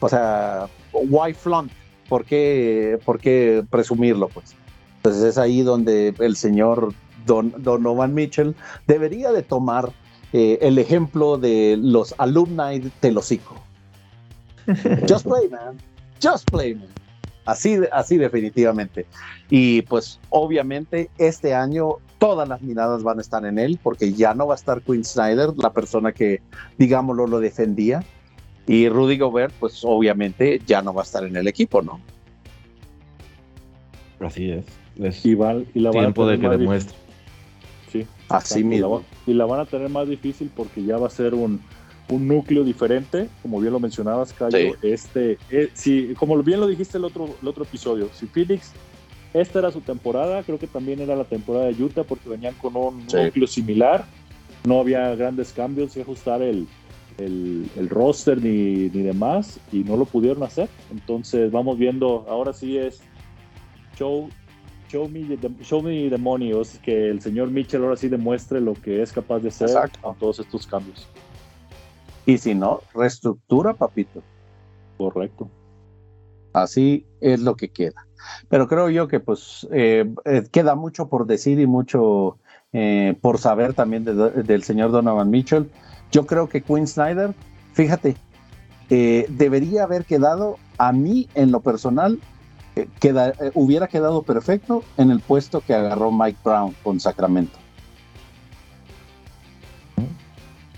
[0.00, 1.72] o sea, why flaunt?
[2.08, 4.54] ¿Por qué, por qué presumirlo, pues?
[4.96, 6.92] Entonces es ahí donde el señor
[7.26, 8.54] Don, Donovan Mitchell
[8.86, 9.92] debería de tomar
[10.32, 13.56] eh, el ejemplo de los alumni de Telocico
[15.08, 15.78] Just play, man.
[16.22, 16.88] Just play, man.
[17.46, 19.06] Así, así definitivamente.
[19.48, 24.34] Y pues obviamente este año todas las miradas van a estar en él porque ya
[24.34, 26.42] no va a estar Quinn Snyder, la persona que,
[26.76, 28.04] digámoslo, lo defendía.
[28.68, 32.00] Y Rudy Gobert, pues obviamente ya no va a estar en el equipo, ¿no?
[34.20, 34.66] Así es.
[35.00, 36.94] es y, la tiempo de que demuestre.
[37.90, 38.06] Sí.
[38.28, 39.02] Así mismo.
[39.26, 41.62] y la van a tener más difícil porque ya va a ser un,
[42.10, 44.74] un núcleo diferente, como bien lo mencionabas, Cayo.
[44.82, 48.72] Este, eh, si, como bien lo dijiste el otro, el otro episodio, si Phoenix,
[49.32, 52.76] esta era su temporada, creo que también era la temporada de Utah porque venían con
[52.76, 54.04] un núcleo similar,
[54.66, 56.66] no había grandes cambios y ajustar el,
[57.18, 60.68] el, roster ni, ni, demás y no lo pudieron hacer.
[60.90, 63.00] Entonces vamos viendo, ahora sí es
[63.96, 64.28] show,
[64.88, 68.08] show, me, the, show me the money, o sea, que el señor Mitchell ahora sí
[68.08, 71.06] demuestre lo que es capaz de hacer con todos estos cambios.
[72.26, 74.22] Y si no, reestructura, papito.
[74.96, 75.48] Correcto.
[76.52, 78.06] Así es lo que queda.
[78.48, 82.38] Pero creo yo que pues eh, eh, queda mucho por decir y mucho
[82.72, 85.70] eh, por saber también del señor Donovan Mitchell.
[86.10, 87.34] Yo creo que Quinn Snyder,
[87.72, 88.16] fíjate,
[88.88, 92.18] debería haber quedado a mí en lo personal,
[93.00, 97.58] queda, hubiera quedado perfecto en el puesto que agarró Mike Brown con Sacramento.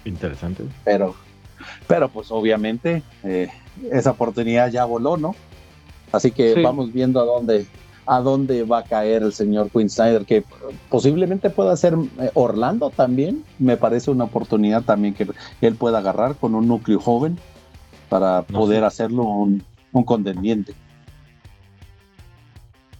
[0.04, 0.64] Interesante.
[0.84, 1.14] Pero
[1.86, 3.48] pero pues obviamente eh,
[3.90, 5.34] esa oportunidad ya voló, ¿no?
[6.12, 7.66] Así que vamos viendo a dónde,
[8.10, 10.42] a dónde va a caer el señor Quinn Snyder, que
[10.88, 13.44] posiblemente pueda ser eh, Orlando también.
[13.60, 15.28] Me parece una oportunidad también que
[15.60, 17.38] él pueda agarrar con un núcleo joven
[18.08, 19.62] para poder hacerlo un,
[20.04, 20.74] contendiente.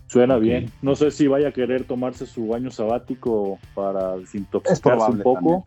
[0.07, 0.71] Suena bien.
[0.81, 5.65] No sé si vaya a querer tomarse su año sabático para desintoxicarse un poco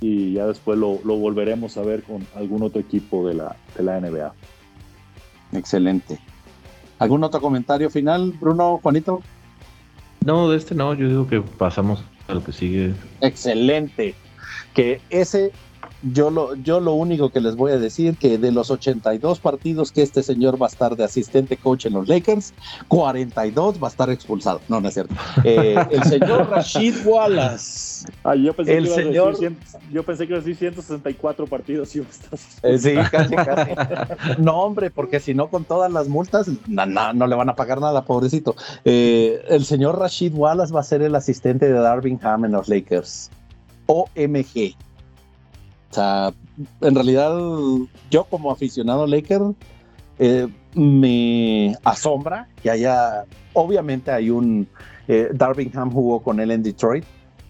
[0.00, 4.00] y ya después lo, volveremos a ver con algún otro equipo de la, de la
[4.00, 4.32] NBA.
[5.54, 6.20] Excelente.
[6.98, 9.22] ¿Algún otro comentario final, Bruno, Juanito?
[10.24, 12.94] No, de este no, yo digo que pasamos a lo que sigue.
[13.20, 14.14] Excelente.
[14.74, 15.52] Que ese
[16.12, 19.92] yo lo, yo lo único que les voy a decir que de los 82 partidos
[19.92, 22.54] que este señor va a estar de asistente coach en los Lakers,
[22.88, 24.60] 42 va a estar expulsado.
[24.68, 25.14] No, no es cierto.
[25.44, 28.06] Eh, el señor Rashid Wallace.
[28.38, 29.32] yo, pensé el que señor...
[29.32, 29.56] decir,
[29.92, 31.94] yo pensé que iba a decir 164 partidos.
[31.96, 32.00] Y
[32.62, 33.72] eh, sí, casi, casi.
[34.38, 37.80] No, hombre, porque si no, con todas las multas, no, no, le van a pagar
[37.80, 38.54] nada, pobrecito.
[38.84, 42.68] Eh, el señor Rashid Wallace va a ser el asistente de Darvin Ham en los
[42.68, 43.30] Lakers.
[43.86, 44.74] OMG.
[45.90, 46.32] O sea,
[46.80, 47.36] en realidad
[48.10, 49.42] yo como aficionado Laker
[50.18, 54.66] eh, me asombra que haya, obviamente hay un,
[55.08, 57.04] eh, Darvingham jugó con él en Detroit,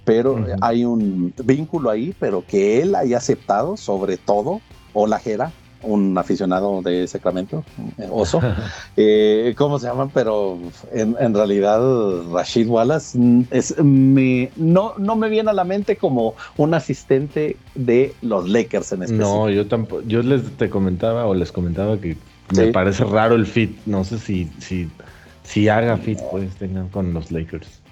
[0.05, 4.61] pero hay un vínculo ahí, pero que él haya aceptado sobre todo,
[4.93, 5.51] o la Jera,
[5.83, 7.65] un aficionado de Sacramento,
[8.11, 8.41] oso.
[8.99, 10.11] Eh, ¿Cómo se llaman?
[10.13, 10.59] Pero
[10.93, 11.81] en, realidad
[12.33, 13.19] Rashid Wallace
[13.51, 18.93] es, me, no, no me viene a la mente como un asistente de los Lakers
[18.93, 19.29] en especial.
[19.29, 20.03] No, yo tampoco.
[20.07, 22.17] Yo les te comentaba o les comentaba que
[22.55, 23.77] me parece raro el fit.
[23.85, 24.89] No sé si, si,
[25.43, 27.83] si haga fit pues tengan con los Lakers.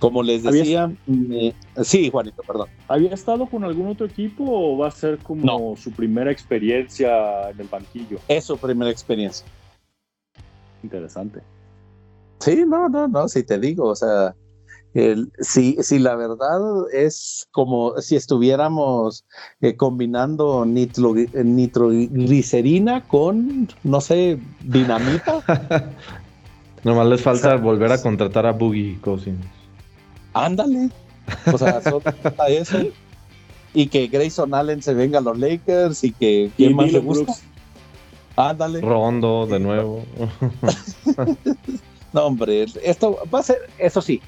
[0.00, 0.90] Como les decía,
[1.82, 2.68] sí, Juanito, perdón.
[2.88, 7.60] ¿Había estado con algún otro equipo o va a ser como su primera experiencia en
[7.60, 8.18] el banquillo?
[8.26, 9.46] Es su primera experiencia.
[10.82, 11.42] Interesante.
[12.38, 14.34] Sí, no, no, no, si te digo, o sea,
[14.94, 16.60] el, si, si la verdad
[16.94, 19.26] es como si estuviéramos
[19.60, 25.42] eh, combinando nitro, nitroglicerina con, no sé, dinamita.
[26.84, 29.59] Nomás les falta volver a contratar a Boogie Cousins.
[30.32, 30.90] Ándale.
[31.52, 32.02] O sea, solo
[32.48, 32.78] eso.
[33.72, 37.32] Y que Grayson Allen se venga a los Lakers y que ¿quién más le gusta?
[38.36, 38.80] Ándale.
[38.80, 40.04] Rondo de nuevo.
[42.12, 44.20] no, hombre, esto va a ser, eso sí,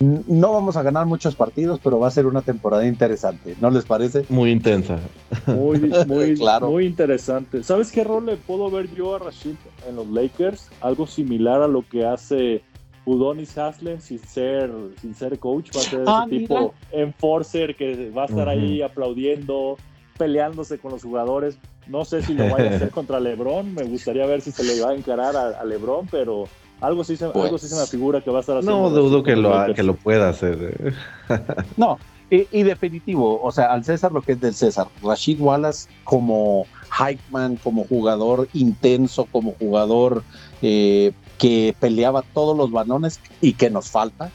[0.00, 3.84] no vamos a ganar muchos partidos, pero va a ser una temporada interesante, ¿no les
[3.84, 4.24] parece?
[4.28, 4.98] Muy intensa.
[5.46, 6.70] Muy, muy, claro.
[6.70, 7.64] muy interesante.
[7.64, 9.56] ¿Sabes qué rol le puedo ver yo a Rashid
[9.88, 10.68] en los Lakers?
[10.80, 12.62] Algo similar a lo que hace
[13.08, 18.10] Udonis Haslem sin ser, sin ser coach, va a ser ah, ese tipo enforcer que
[18.10, 19.78] va a estar ahí aplaudiendo,
[20.18, 21.58] peleándose con los jugadores.
[21.86, 24.80] No sé si lo vaya a hacer contra LeBron, me gustaría ver si se le
[24.82, 26.44] va a encarar a, LeBron, pero
[26.82, 28.78] algo sí, se, algo sí se me pues, figura que va a estar haciendo.
[28.78, 30.76] No dudo que lo, que lo pueda hacer.
[30.78, 30.92] Eh.
[31.78, 31.98] no,
[32.30, 34.88] y, definitivo, o sea, al César lo que es del César.
[35.02, 40.22] Rashid Wallace como hype man, como jugador intenso, como jugador
[40.60, 44.30] eh, que peleaba todos los balones y que nos falta.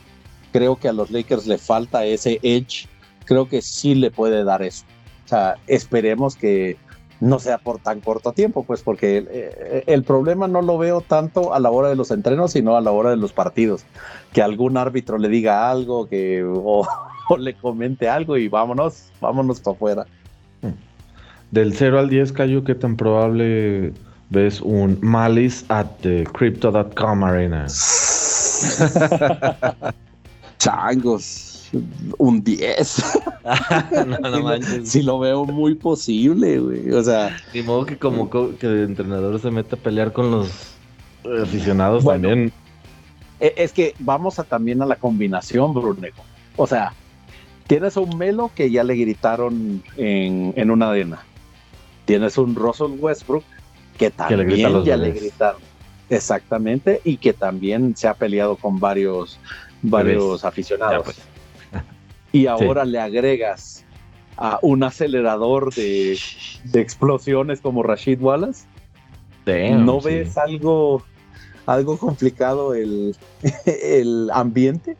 [0.52, 2.88] Creo que a los Lakers le falta ese edge.
[3.26, 4.86] Creo que sí le puede dar eso.
[5.26, 6.78] O sea, esperemos que
[7.20, 11.54] no sea por tan corto tiempo, pues porque eh, el, problema no lo veo tanto
[11.54, 13.86] a la hora de los entrenos, sino a la hora de los partidos.
[14.34, 16.86] Que algún árbitro le diga algo, que o,
[17.38, 20.06] le comente algo y vámonos, vámonos para afuera.
[21.52, 23.94] Del 0 al 10, Cayo, ¿qué tan probable
[24.34, 27.68] ves un Malice at the Crypto.com Arena.
[30.58, 31.70] Changos,
[32.18, 33.20] un 10.
[34.08, 36.92] no, Si lo veo muy posible, güey.
[36.92, 37.38] O sea.
[37.54, 40.76] Ni modo que como que el entrenador se meta a pelear con los
[41.42, 42.52] aficionados también.
[43.40, 46.24] E, es que vamos a también a la combinación, Brunego.
[46.56, 46.94] O sea,
[47.68, 51.20] tienes un Melo que ya le gritaron en, en una arena.
[52.06, 53.44] Tienes un Russell Westbrook
[53.98, 55.62] que también ya le gritaron.
[56.10, 59.40] Exactamente, y que también se ha peleado con varios,
[59.82, 61.04] varios aficionados.
[61.06, 61.18] Pues.
[62.32, 63.86] Y ahora le agregas
[64.38, 66.18] a un acelerador de,
[66.74, 68.66] explosiones como Rashid Wallace.
[69.46, 71.04] ¿No ves algo,
[71.66, 73.16] algo complicado el,
[73.66, 74.98] el ambiente?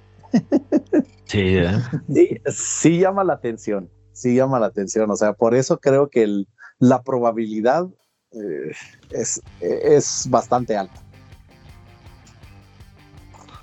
[1.26, 1.72] Sí, ¿eh?
[2.14, 5.10] sí, sí, llama la atención, sí llama la atención.
[5.10, 6.48] O sea, por eso creo que el,
[6.80, 7.88] la probabilidad
[8.34, 8.72] eh,
[9.12, 11.00] es, es bastante alto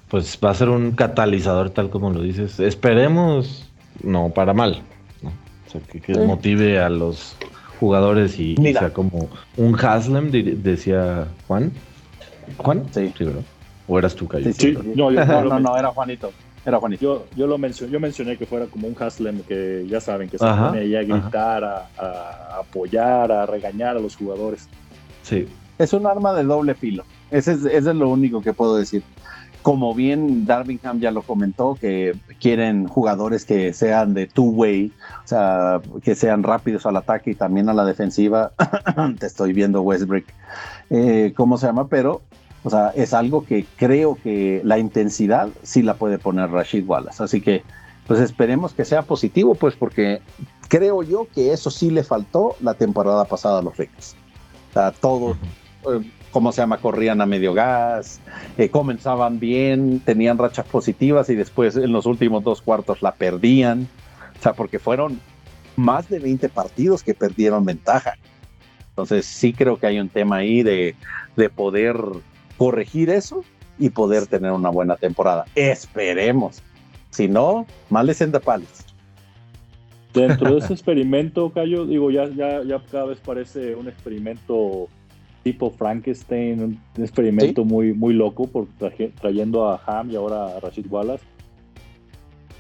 [0.09, 2.61] Pues va a ser un catalizador tal como lo dices.
[2.61, 3.69] Esperemos,
[4.03, 4.83] no para mal,
[5.23, 7.37] O sea, que, motive a los
[7.79, 11.73] jugadores y, sea como un Haslem, decía Juan.
[12.59, 12.85] ¿Juan?
[12.93, 13.13] Sí.
[13.89, 14.51] ¿O eras tú, Cayo?
[14.95, 16.33] no, no, no, era Juanito.
[16.65, 17.03] Era Juanito.
[17.03, 20.39] Yo, yo lo mencioné, yo mencioné que fuera como un Haslem que ya saben que
[20.39, 24.69] se pone ahí a gritar, a, apoyar, a regañar a los jugadores.
[25.23, 25.49] Sí.
[25.79, 27.05] Es un arma de doble filo.
[27.31, 29.03] Ese es, ese es lo único que puedo decir.
[29.63, 34.91] Como bien Darvingham ya lo comentó, que quieren jugadores que sean de two-way,
[35.25, 38.53] o sea, que sean rápidos al ataque y también a la defensiva.
[39.19, 40.25] Te estoy viendo Westbrook.
[40.89, 41.89] Eh, ¿Cómo se llama?
[41.89, 42.23] Pero
[42.63, 47.23] o sea, es algo que creo que la intensidad sí la puede poner Rashid Wallace.
[47.23, 47.63] Así que,
[48.07, 50.21] pues esperemos que sea positivo, pues porque
[50.69, 54.15] creo yo que eso sí le faltó la temporada pasada a los Lakers.
[54.71, 55.37] O sea, todo,
[55.91, 56.79] eh, ¿cómo se llama?
[56.79, 58.21] Corrían a medio gas,
[58.59, 63.89] eh, comenzaban bien, tenían rachas positivas y después en los últimos dos cuartos la perdían.
[64.39, 65.19] O sea, porque fueron
[65.77, 68.15] más de 20 partidos que perdieron ventaja.
[68.91, 70.95] Entonces sí creo que hay un tema ahí de,
[71.37, 71.97] de poder
[72.61, 73.43] corregir eso
[73.79, 75.47] y poder tener una buena temporada.
[75.55, 76.63] Esperemos.
[77.09, 78.85] Si no, males en pales.
[80.13, 84.89] Dentro de ese experimento, Cayo, digo, ya, ya, ya cada vez parece un experimento
[85.43, 88.67] tipo Frankenstein, un experimento muy, muy loco por
[89.23, 91.25] trayendo a Ham y ahora a Rashid Wallace.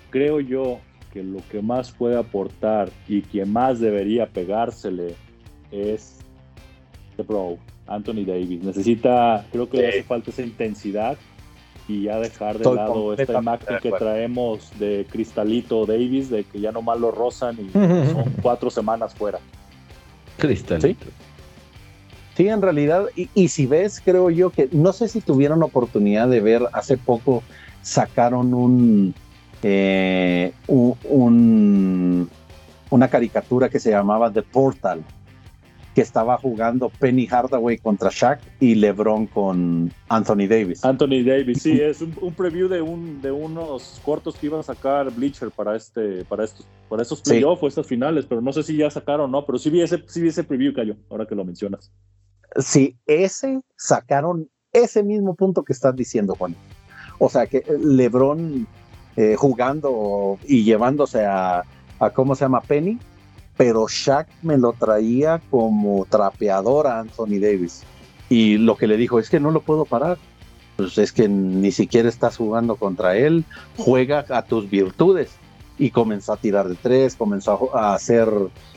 [0.09, 0.79] Creo yo
[1.13, 5.15] que lo que más puede aportar y que más debería pegársele
[5.71, 6.21] es
[7.29, 7.59] bro,
[7.91, 8.63] Anthony Davis.
[8.63, 11.19] Necesita, creo que le hace falta esa intensidad
[11.89, 16.71] y ya dejar de lado esta imagen que traemos de Cristalito Davis, de que ya
[16.71, 19.41] nomás lo rozan y son cuatro semanas fuera.
[20.39, 21.07] Cristalito.
[22.37, 26.41] Sí, en realidad, y, si ves, creo yo que, no sé si tuvieron oportunidad de
[26.41, 27.43] ver, hace poco
[27.83, 29.15] sacaron un,
[29.63, 32.31] eh, un,
[32.89, 35.03] una caricatura que se llamaba The Portal,
[36.01, 40.83] que estaba jugando Penny Hardaway contra Shaq y LeBron con Anthony Davis.
[40.83, 45.11] Anthony Davis, sí, es un, preview de un de unos cortos que iban a sacar
[45.11, 48.91] Bleacher para este para estos para playoffs o estas finales, pero no sé si ya
[48.91, 51.45] sacaron o no, pero sí vi ese sí vi ese preview cayó, ahora que lo
[51.45, 51.93] mencionas.
[52.57, 56.57] Sí, ese sacaron ese mismo punto que estás diciendo, Juan.
[57.19, 58.67] O sea, que LeBron
[59.17, 61.63] eh, jugando y llevándose a,
[61.99, 62.63] a, ¿cómo se llama?
[62.63, 62.99] Penny,
[63.61, 67.83] pero Shaq me lo traía como trapeador a Anthony Davis.
[68.31, 70.17] Y lo que le dijo es que no lo puedo parar.
[70.79, 73.45] Pues es que ni siquiera estás jugando contra él,
[73.77, 75.33] juega a tus virtudes.
[75.79, 78.31] Y comenzó a tirar de tres, comenzó a hacer,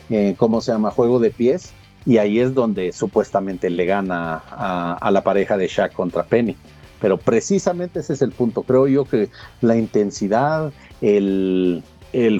[0.09, 0.91] eh, ¿cómo se llama?
[0.91, 1.71] Juego de pies
[2.05, 6.57] y ahí es donde supuestamente le gana a, la pareja de Shaq contra Penny.
[6.99, 8.63] Pero precisamente ese es el punto.
[8.63, 9.29] Creo yo que
[9.61, 11.81] la intensidad, el,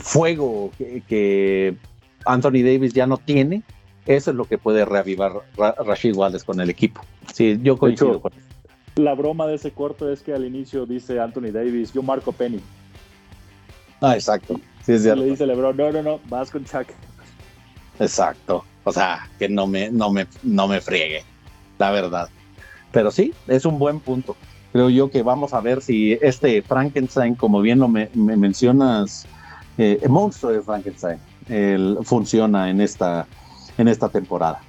[0.02, 1.78] fuego que,
[2.26, 3.64] Anthony Davis ya no tiene,
[4.06, 7.02] eso es lo que puede reavivar Rashid Wallace con el equipo.
[7.34, 8.42] Sí, yo coincido con eso.
[8.96, 12.60] La broma de ese corto es que al inicio dice Anthony Davis, yo marco Penny.
[14.02, 14.60] Ah, exacto.
[14.86, 16.88] Sí, es Le dice LeBron, no, no, no, vas con Shaq.
[18.00, 18.66] Exacto.
[18.84, 21.24] O sea, que no me, no me, no me friegue,
[21.80, 22.30] la verdad.
[22.92, 24.36] Pero sí, es un buen punto.
[24.74, 29.26] Creo yo que vamos a ver si este Frankenstein, como bien lo me, mencionas,
[29.78, 31.20] eh, el monstruo de Frankenstein,
[32.04, 33.28] funciona en esta,
[33.78, 34.62] en esta temporada.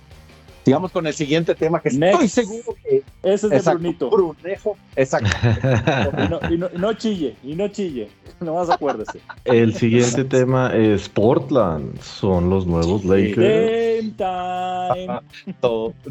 [0.65, 4.09] Sigamos con el siguiente tema que estoy seguro que ese es de Brunito.
[4.09, 5.29] Brunejo, exacto.
[6.51, 8.09] y, no, chille, y no chille,
[8.41, 9.21] nomás acuérdese.
[9.45, 13.37] El siguiente tema es Portland, son los nuevos Lakers.
[13.37, 15.21] Game time.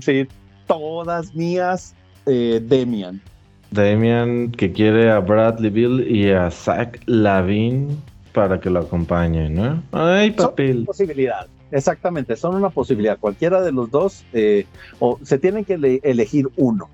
[0.01, 0.28] sí,
[0.68, 1.95] todas mías,
[2.28, 3.20] eh, Demian.
[3.72, 7.99] Demian que quiere a Bradley Bill y a Zach Lavin
[8.34, 9.84] para que lo acompañen, ¿no?
[9.92, 10.86] Ay, papel.
[10.86, 11.48] Posibilidad.
[11.72, 13.18] Exactamente, son una posibilidad.
[13.18, 14.66] Cualquiera de los dos, eh,
[15.00, 15.74] o se tienen que
[16.04, 16.90] elegir uno.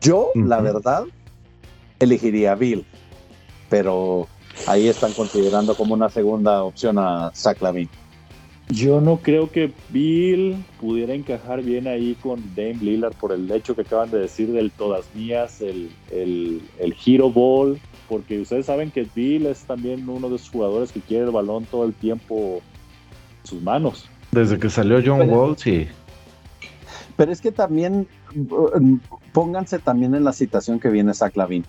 [0.00, 1.04] Yo, la verdad,
[2.00, 2.84] elegiría a Bill,
[3.68, 4.26] pero
[4.66, 7.88] ahí están considerando como una segunda opción a Zach Lavin.
[8.70, 13.74] Yo no creo que Bill pudiera encajar bien ahí con Dame Lillard por el hecho
[13.74, 18.90] que acaban de decir del todas mías, el, el, el Hero Ball, porque ustedes saben
[18.90, 22.60] que Bill es también uno de esos jugadores que quiere el balón todo el tiempo
[23.42, 24.08] sus manos.
[24.32, 25.86] Desde que salió John Wall, sí.
[27.16, 28.96] Pero es que también mm,
[29.32, 31.64] pónganse también en la situación que viene Zach Lavin.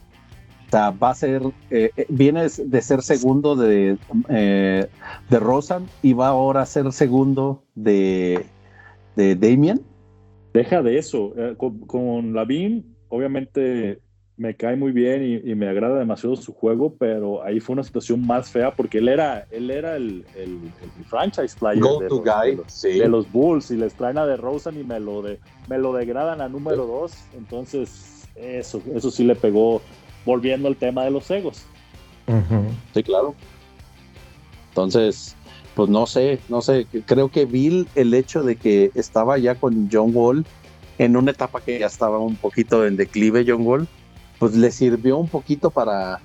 [0.68, 3.98] O sea, va a ser, eh, eh, viene de ser segundo de,
[4.30, 4.88] eh,
[5.30, 8.46] de Rosan y va ahora a ser segundo de,
[9.16, 9.82] de Damien.
[10.54, 11.34] Deja de eso.
[11.58, 14.00] con, con Lavin, obviamente
[14.40, 18.26] me cae muy bien y, me agrada demasiado su juego, pero ahí fue una situación
[18.26, 20.24] más fea porque él era, él era el,
[21.08, 25.78] franchise player de, los, Bulls y les traen a Rosen y me lo, de, me
[25.78, 27.12] lo degradan a número dos.
[27.38, 29.82] Entonces, eso, eso sí le pegó
[30.26, 31.66] volviendo al tema de los egos.
[32.94, 33.36] Sí, claro.
[34.70, 35.36] Entonces,
[35.76, 39.90] pues no sé, no sé, creo que Bill, el hecho de que estaba ya con
[39.92, 40.46] John Wall
[40.98, 43.88] en una etapa que ya estaba un poquito en declive John Wall,
[44.40, 46.20] pues le sirvió un poquito para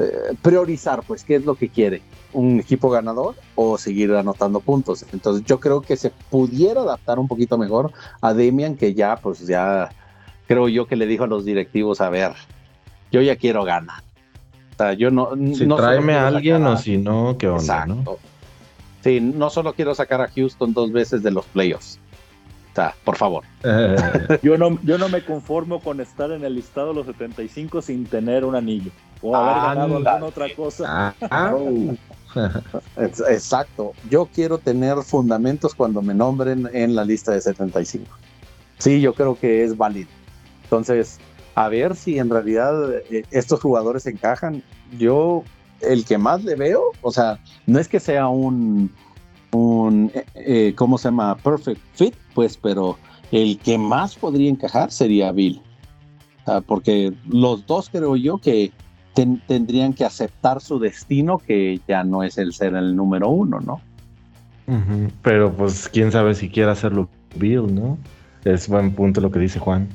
[0.00, 2.02] eh, priorizar, pues, qué es lo que quiere,
[2.32, 5.06] un equipo ganador o seguir anotando puntos.
[5.12, 9.46] Entonces yo creo que se pudiera adaptar un poquito mejor a Demian, que ya, pues
[9.46, 9.90] ya,
[10.48, 12.32] creo yo que le dijo a los directivos, a ver,
[13.12, 14.02] yo ya quiero ganar.
[14.74, 15.30] O sea, yo no...
[15.54, 17.86] Si tráeme a alguien o si no, ¿qué onda?
[17.86, 18.04] ¿no?
[19.04, 22.00] Sí, no solo quiero sacar a Houston dos veces de los playoffs
[23.04, 23.44] por favor.
[24.42, 28.06] yo, no, yo no me conformo con estar en el listado de los 75 sin
[28.06, 28.90] tener un anillo
[29.22, 31.14] o haber ganado alguna otra cosa.
[31.30, 31.54] Ah.
[32.96, 33.92] Exacto.
[34.10, 38.06] Yo quiero tener fundamentos cuando me nombren en la lista de 75.
[38.78, 40.08] Sí, yo creo que es válido.
[40.64, 41.18] Entonces,
[41.54, 42.74] a ver si en realidad
[43.10, 44.62] eh, estos jugadores encajan.
[44.98, 45.44] Yo,
[45.80, 48.90] el que más le veo, o sea, no es que sea un
[49.54, 51.36] un, eh, eh, ¿cómo se llama?
[51.36, 52.98] Perfect fit, pues, pero
[53.32, 55.60] el que más podría encajar sería Bill.
[56.66, 58.70] porque los dos creo yo que
[59.14, 63.80] tendrían que aceptar su destino, que ya no es el ser el número uno, ¿no?
[65.22, 67.98] Pero pues quién sabe si quiere hacerlo Bill, ¿no?
[68.44, 69.88] Es buen punto lo que dice Juan.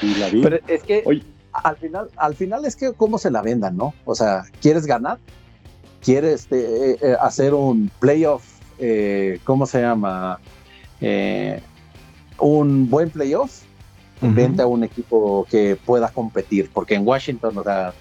[0.00, 1.04] Y la Pero es que
[1.52, 3.94] al final, al final es que cómo se la vendan, ¿no?
[4.04, 5.18] O sea, ¿quieres ganar?
[6.02, 8.51] ¿Quieres eh, eh, hacer un playoff?
[8.78, 10.38] Eh, ¿Cómo se llama?
[12.38, 13.62] un buen playoff.
[14.20, 17.92] Vente a un equipo que pueda competir, porque en Washington, o sea,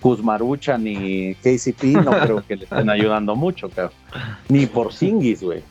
[0.00, 3.70] Kuzmaruchan ni KCP no creo que le estén ayudando mucho,
[4.48, 5.62] Ni por Singis, güey.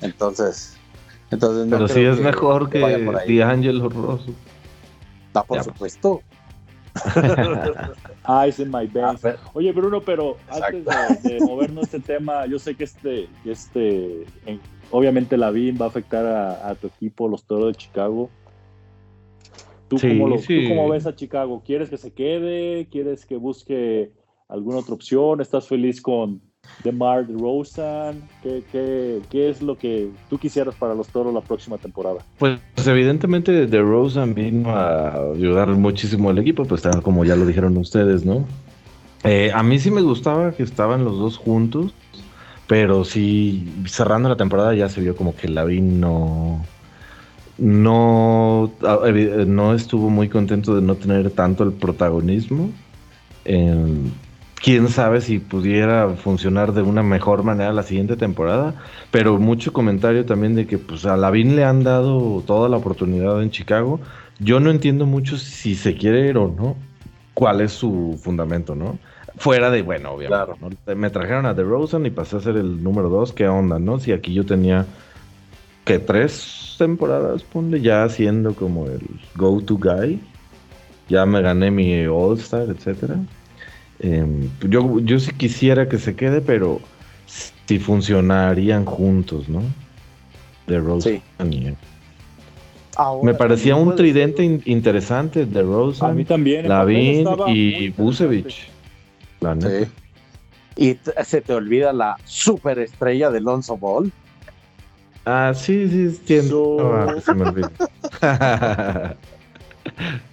[0.00, 0.76] Entonces,
[1.30, 4.32] entonces Pero sí es mejor que D'Angelo Rosso.
[5.26, 6.22] Está por supuesto.
[8.28, 9.16] Eyes in my bed.
[9.54, 10.84] Oye, Bruno, pero antes
[11.22, 14.26] de, movernos este tema, yo sé que este, este
[14.90, 18.30] obviamente la BIM va a afectar a, tu equipo, los Toros de Chicago.
[19.88, 21.62] ¿Tú, cómo ves a Chicago?
[21.64, 22.86] ¿Quieres que se quede?
[22.90, 24.12] ¿Quieres que busque
[24.48, 25.40] alguna otra opción?
[25.40, 26.40] ¿Estás feliz con
[26.82, 28.22] DeMar DeRozan?
[28.42, 32.20] ¿Qué, qué, qué es lo que tú quisieras para los Toros la próxima temporada?
[32.38, 38.24] Pues, evidentemente DeRozan vino a ayudar muchísimo al equipo, pues como ya lo dijeron ustedes,
[38.24, 38.44] ¿no?
[39.24, 41.92] Eh, a mí sí me gustaba que estaban los dos juntos,
[42.66, 46.64] pero sí cerrando la temporada ya se vio como que Lavin no
[47.58, 48.72] no,
[49.46, 52.70] no estuvo muy contento de no tener tanto el protagonismo.
[53.44, 54.10] Em,
[54.62, 58.74] quién sabe si pudiera funcionar de una mejor manera la siguiente temporada,
[59.10, 63.42] pero mucho comentario también de que pues a Lavin le han dado toda la oportunidad
[63.42, 64.00] en Chicago.
[64.38, 66.76] Yo no entiendo mucho si se quiere ir o no,
[67.34, 68.98] cuál es su fundamento, ¿no?
[69.36, 73.32] Fuera de, bueno, obviamente, me trajeron a DeRozan y pasé a ser el número dos,
[73.32, 73.98] ¿qué onda, no?
[73.98, 74.86] Si aquí yo tenía
[75.84, 79.00] que tres temporadas, ponle, ya siendo como el
[79.36, 80.20] go-to guy.
[81.08, 83.16] Ya me gané mi All-Star, etcétera.
[84.02, 86.80] Em, yo, yo sí quisiera que se quede, pero
[87.66, 89.62] si funcionarían juntos, ¿no?
[90.66, 91.22] De Rose
[93.22, 96.04] Me parecía un tridente interesante de Rose.
[96.04, 96.68] A mí también.
[96.68, 98.68] Lavin y Busevich.
[99.40, 99.88] La neta.
[100.76, 104.10] Y se te olvida la superestrella de Alonso Ball.
[105.26, 106.94] Ah, sí, sí, entiendo.
[106.94, 107.70] Ah, se me olvidó.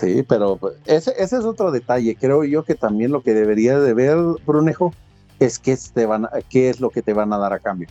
[0.00, 2.16] sí, pero ese, ese, es otro detalle.
[2.16, 4.92] Creo yo que también lo que debería de ver, Brunejo,
[5.38, 7.88] es qué, te van qué es lo que te van a dar a cambio.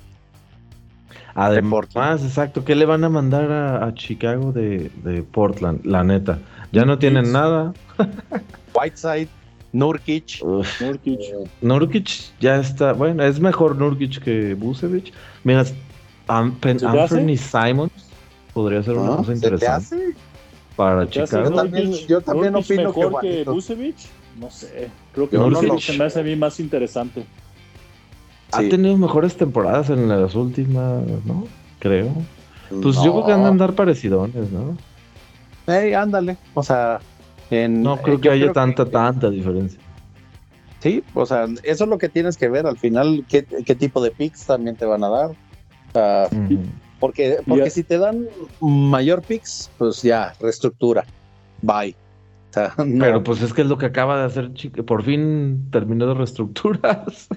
[1.36, 2.66] Además, exacto.
[2.66, 5.86] ¿Qué le van a mandar a, Chicago de, de, Portland?
[5.86, 6.40] La neta.
[6.72, 7.74] Ya no tienen nada.
[8.74, 9.30] Whiteside.
[9.72, 10.42] Nurkic.
[11.62, 12.10] Nurkic.
[12.40, 12.94] ya está.
[12.94, 15.14] Bueno, es mejor Nurkic que Busevich.
[15.44, 15.64] Mira,
[16.28, 17.92] Anthony Simons
[18.54, 20.16] podría ser una cosa interesante.
[20.78, 21.50] Para Chicago.
[21.50, 23.94] Yo también, yo también opino mejor que, que
[24.40, 24.90] No sé.
[25.12, 27.26] Creo que Nurkic se me hace a mí más interesante.
[28.52, 31.46] Ha tenido mejores temporadas en las últimas, ¿no?
[31.80, 32.14] Creo.
[32.70, 34.78] Pues yo creo que andan a andar parecidones, ¿no?
[35.66, 36.38] Ey, ándale.
[36.54, 37.00] O sea,
[37.50, 39.80] no creo que haya tanta, tanta diferencia.
[40.80, 44.12] Sí, o sea, eso es lo que tienes que ver al final, qué, tipo de
[44.12, 46.30] picks también te van a dar.
[47.00, 48.28] Porque, porque si te dan
[48.60, 51.06] mayor picks, pues ya, reestructura.
[51.62, 51.96] Bye.
[53.00, 54.52] Pero pues es que es lo que acaba de hacer,
[54.86, 57.28] por fin terminó de reestructuras.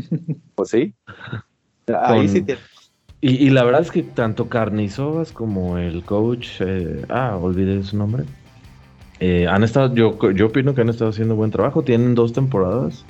[0.54, 0.94] pues sí.
[1.86, 2.44] Ahí sí
[3.22, 8.24] y, la verdad es que tanto Carnizovas como el coach, eh, ah, olvidé su nombre,
[9.20, 11.82] eh, han estado, yo, yo opino que han estado haciendo buen trabajo.
[11.82, 13.04] Tienen dos temporadas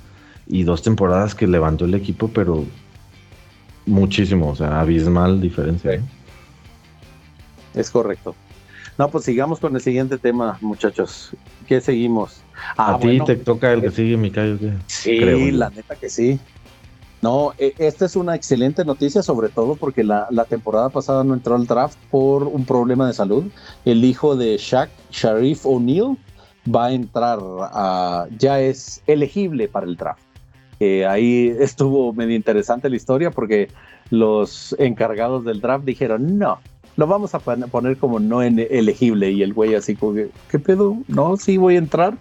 [0.48, 2.64] y dos temporadas que levantó el equipo, pero
[3.86, 6.00] muchísimo, o sea, abismal diferencia.
[7.74, 8.34] Es correcto.
[8.98, 11.30] No, pues sigamos con el siguiente tema, muchachos.
[11.66, 12.42] ¿Qué seguimos?
[12.76, 14.30] a ah, ti te toca el que sigue, mi
[14.86, 15.18] Sí,
[15.52, 16.38] la neta que sí.
[17.22, 21.54] No, e, esta es una excelente noticia, sobre todo porque la, temporada pasada no entró
[21.54, 23.44] al draft por un problema de salud.
[23.84, 26.16] El hijo de Shaq, Sharif O'Neal,
[26.74, 27.38] va a entrar,
[27.72, 30.22] a, ya es elegible para el draft.
[30.80, 33.68] Eh, ahí estuvo medio interesante la historia porque
[34.10, 36.58] los encargados del draft dijeron, no,
[36.96, 39.30] lo vamos a poner como no elegible.
[39.30, 40.14] Y el güey así como,
[40.50, 40.96] ¿qué pedo?
[41.08, 42.16] No, sí voy a entrar.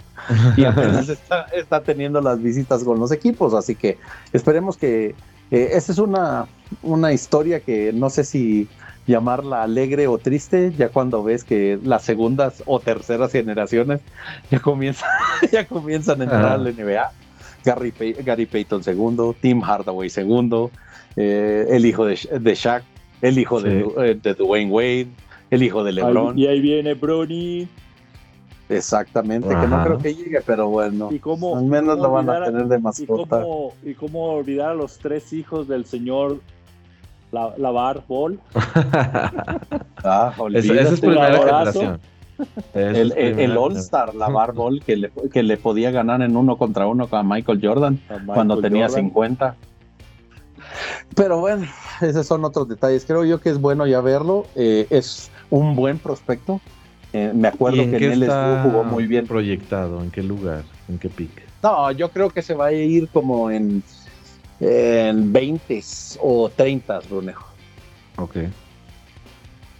[0.55, 1.09] Y apenas
[1.53, 3.53] está, teniendo las visitas con los equipos.
[3.53, 3.97] Así que
[4.33, 5.15] esperemos que
[5.51, 6.47] eh, esa es una,
[6.83, 8.67] una historia que no sé si
[9.07, 14.01] llamarla alegre o triste, ya cuando ves que las segundas o terceras generaciones
[14.51, 15.09] ya comienzan,
[15.51, 17.11] ya comienzan a entrar a la NBA.
[17.63, 17.93] Gary,
[18.23, 20.71] Gary Payton segundo, Tim Hardaway segundo,
[21.15, 22.83] eh, el hijo de, de Shaq
[23.21, 25.07] el hijo eh, de, Dwayne Wade,
[25.49, 26.37] el hijo de LeBron.
[26.37, 27.67] y ahí viene Bronny.
[28.69, 31.09] Exactamente, que no creo que llegue, pero bueno.
[31.11, 33.43] ¿Y cómo, al menos lo van a tener de mascota.
[33.83, 36.39] ¿y cómo, olvidar a los tres hijos del señor
[37.31, 38.39] la, la bar ball.
[40.03, 41.99] ah, esa es primera generación.
[42.73, 46.87] El, el, All-Star, la bar ball, que le, que le podía ganar en uno contra
[46.87, 49.55] uno con Michael Jordan cuando tenía 50.
[51.15, 51.67] Pero bueno,
[52.01, 53.05] esos son otros detalles.
[53.05, 54.45] Creo yo que es bueno ya verlo.
[54.55, 56.61] Eh, es un buen prospecto.
[57.11, 58.31] Eh, me acuerdo que en él
[58.63, 59.25] jugó muy bien.
[59.25, 60.01] proyectado?
[60.01, 60.63] ¿En qué lugar?
[60.87, 61.31] ¿En qué pick?
[61.63, 63.83] No, yo creo que se va a ir como en,
[64.59, 65.81] en 20
[66.21, 67.47] o 30, Brunejo.
[68.17, 68.37] Ok.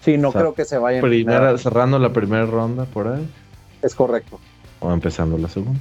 [0.02, 3.28] Sí, no creo que se vaya primera, cerrando la primera ronda por ahí.
[3.82, 4.40] Es correcto.
[4.80, 5.80] O empezando la segunda.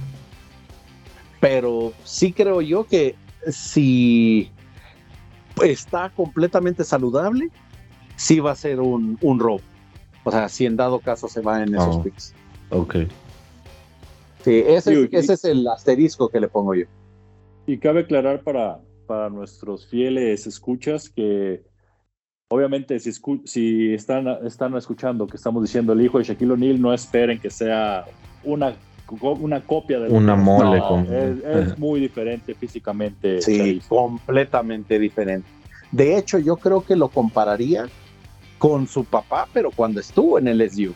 [1.39, 3.15] Pero sí creo yo que
[3.47, 4.51] si
[5.63, 7.49] está completamente saludable,
[8.17, 9.61] sí va a ser un, un robo.
[10.23, 12.33] O sea, si en dado caso se va en esos oh, picks.
[12.69, 12.95] Ok.
[14.43, 16.85] Sí, ese, ese es el asterisco que le pongo yo.
[17.65, 21.63] Y cabe aclarar para, para nuestros fieles escuchas que
[22.49, 23.11] obviamente si,
[23.45, 27.49] si están, están escuchando que estamos diciendo el hijo de Shaquille O'Neal, no esperen que
[27.49, 28.05] sea
[28.43, 28.73] una,
[29.21, 30.09] una copia de...
[30.09, 30.81] Una mole.
[31.43, 33.41] es, muy diferente físicamente.
[33.41, 35.47] Sí, completamente diferente.
[35.91, 37.87] De hecho, yo creo que lo compararía
[38.57, 40.93] con su papá, pero cuando estuvo en el SU,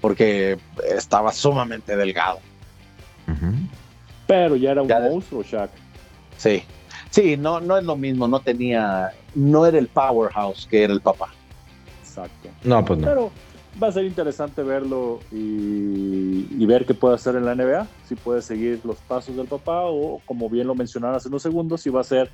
[0.00, 0.58] porque
[0.96, 2.38] estaba sumamente delgado.
[4.26, 5.70] Pero ya era un monstruo, Shaq.
[6.36, 6.62] Sí,
[7.14, 11.00] sí, no, no es lo mismo, no tenía, no era el powerhouse que era el
[11.00, 11.28] papá.
[12.00, 12.48] Exacto.
[12.64, 13.06] No, pues no.
[13.06, 13.30] Pero
[13.80, 18.42] va a ser interesante verlo y, ver qué puede hacer en la NBA, si puede
[18.42, 22.00] seguir los pasos del papá o, como bien lo mencionaron hace unos segundos, si va
[22.00, 22.30] a ser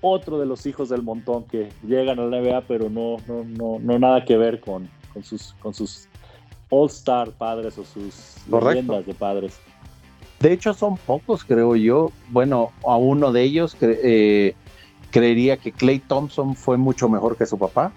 [0.00, 3.78] otro de los hijos del montón que llegan a la NBA, pero no, no, no,
[3.80, 6.08] no nada que ver con, con sus, con sus
[6.70, 9.60] All-Star padres o sus leyendas de padres.
[10.40, 12.12] De hecho, son pocos, creo yo.
[12.30, 14.54] Bueno, a uno de ellos eh,
[15.10, 17.92] creería que Clay Thompson fue mucho mejor que su papá.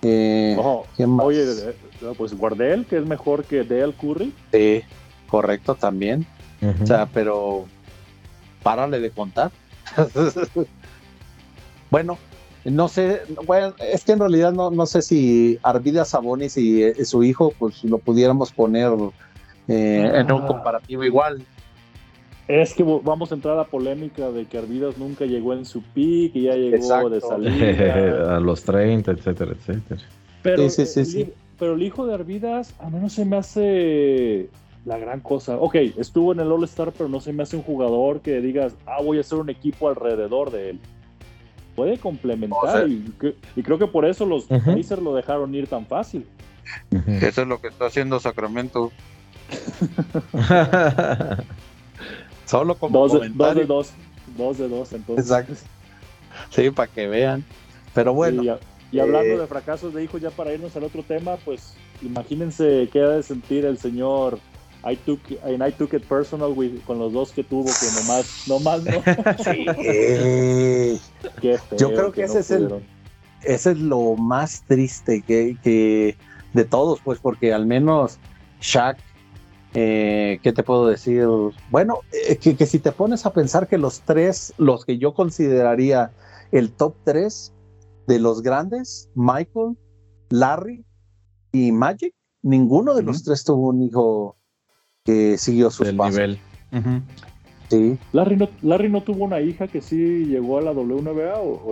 [0.00, 1.74] Eh, oye, eh,
[2.16, 4.32] pues Guardel, que es mejor que Dale Curry.
[4.52, 4.82] Sí,
[5.28, 6.26] correcto, también.
[6.82, 7.66] O sea, pero
[8.62, 9.50] párale de contar.
[11.90, 12.16] bueno,
[12.64, 17.22] no sé, bueno, es que en realidad no, no sé si Arvidas Sabonis y su
[17.22, 18.90] hijo, pues lo pudiéramos poner
[19.68, 20.46] en un ah.
[20.46, 21.44] comparativo igual.
[22.48, 25.82] Es que vamos a entrar a la polémica de que Arvidas nunca llegó en su
[25.82, 28.36] pick y ya llegó de salida.
[28.36, 30.00] a los 30, etcétera, etcétera.
[30.42, 34.48] Pero, sí, sí, sí, pero el hijo de Arvidas, a mí no se me hace
[34.84, 35.56] la gran cosa.
[35.58, 39.02] Ok, estuvo en el All-Star, pero no se me hace un jugador que digas, ah,
[39.02, 40.80] voy a hacer un equipo alrededor de él.
[41.74, 43.02] Puede complementar y,
[43.62, 46.24] creo que por eso los uh lo dejaron ir tan fácil.
[47.06, 48.92] Eso es lo que está haciendo Sacramento.
[52.46, 53.92] Solo como dos, dos de dos.
[54.36, 55.26] Dos de dos, entonces.
[55.26, 55.54] Exacto.
[56.50, 57.44] Sí, para que vean.
[57.94, 58.42] Pero bueno.
[58.92, 62.88] y, hablando eh, de fracasos de hijos, ya para irnos al otro tema, pues imagínense
[62.92, 64.38] qué ha de sentir el señor
[64.84, 66.54] I took, I took it personal
[66.86, 69.02] con los dos que tuvo, que nomás, nomás no.
[69.44, 71.00] Sí.
[71.78, 72.82] Yo creo que, ese es el
[73.42, 76.16] ese es lo más triste que, que,
[76.52, 78.18] de todos, pues, porque al menos
[78.60, 78.98] Shaq
[79.78, 81.26] eh, ¿Qué te puedo decir?
[81.70, 86.12] Bueno, eh, que, si te pones a pensar que los tres, los que yo consideraría
[86.50, 87.52] el top tres
[88.06, 89.76] de los grandes, Michael,
[90.30, 90.82] Larry
[91.52, 94.38] y Magic, ninguno de los tres tuvo un hijo
[95.04, 96.38] que siguió su nivel.
[97.68, 97.98] Sí.
[98.12, 101.70] Larry no, Larry no tuvo una hija que sí llegó a la WNBA o,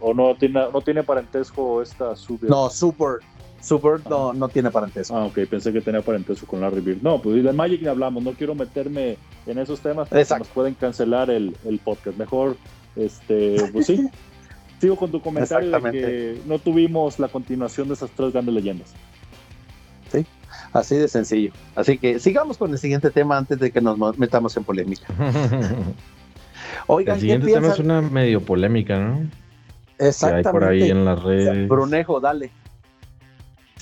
[0.00, 2.48] o no tiene no tiene parentesco esta super.
[2.48, 3.18] No, Super
[3.66, 5.16] Super no, no tiene parentesco.
[5.16, 7.02] Ah, ok, pensé que tenía parentesco con Larry Bird.
[7.02, 10.74] No, pues de Magic ni hablamos, no quiero meterme en esos temas porque nos pueden
[10.74, 12.16] cancelar el, podcast.
[12.16, 12.56] Mejor,
[12.94, 14.08] este, pues sí.
[14.80, 18.94] Sigo con tu comentario de que no tuvimos la continuación de esas tres grandes leyendas.
[20.12, 20.24] Sí,
[20.72, 21.50] así de sencillo.
[21.74, 25.06] Así que sigamos con el siguiente tema antes de que nos metamos en polémica.
[26.86, 29.28] Oigan, el siguiente tema es una medio polémica, ¿no?
[29.98, 30.48] Exactamente.
[30.48, 31.68] hay por ahí en las redes.
[31.68, 32.52] Brunejo, dale.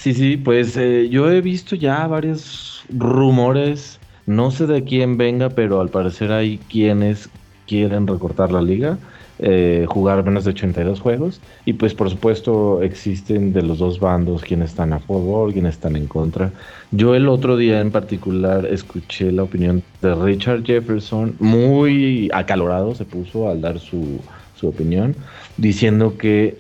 [0.04, 5.48] Sí, sí, pues eh, yo he visto ya varios rumores, no sé de quién venga,
[5.48, 7.30] pero al parecer hay quienes
[7.66, 8.98] quieren recortar la liga,
[9.38, 14.42] eh, jugar menos de 82 juegos, y pues por supuesto existen de los dos bandos
[14.42, 16.52] quienes están a favor, quienes están en contra.
[16.90, 23.06] Yo el otro día en particular escuché la opinión de Richard Jefferson, muy acalorado se
[23.06, 24.20] puso al dar su,
[24.54, 25.16] su opinión,
[25.56, 26.58] diciendo que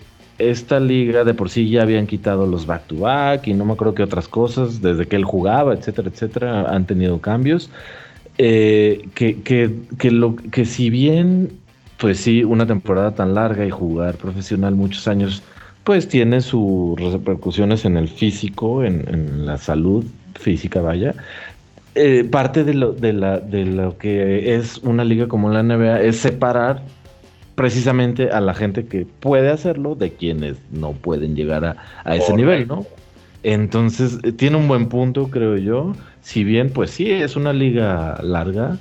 [0.50, 3.72] esta liga de por sí ya habían quitado los back to back y no me
[3.72, 7.70] acuerdo qué otras cosas desde que él jugaba, etcétera, etcétera, han tenido cambios.
[8.36, 9.70] Eh, que, que,
[10.50, 11.50] que si bien
[11.98, 15.42] pues sí, una temporada tan larga y jugar profesional muchos años,
[15.84, 21.14] pues tiene sus repercusiones en el físico, en, la salud física, vaya.
[21.94, 26.02] Eh, parte de lo, de, la, de lo que es una liga como la NBA
[26.02, 26.82] es separar
[27.54, 32.34] precisamente a la gente que puede hacerlo de quienes no pueden llegar a, a ese
[32.34, 32.86] nivel, ¿no?
[33.42, 35.94] Entonces, eh, tiene un buen punto, creo yo.
[36.22, 38.78] Si bien, pues sí, es una liga larga,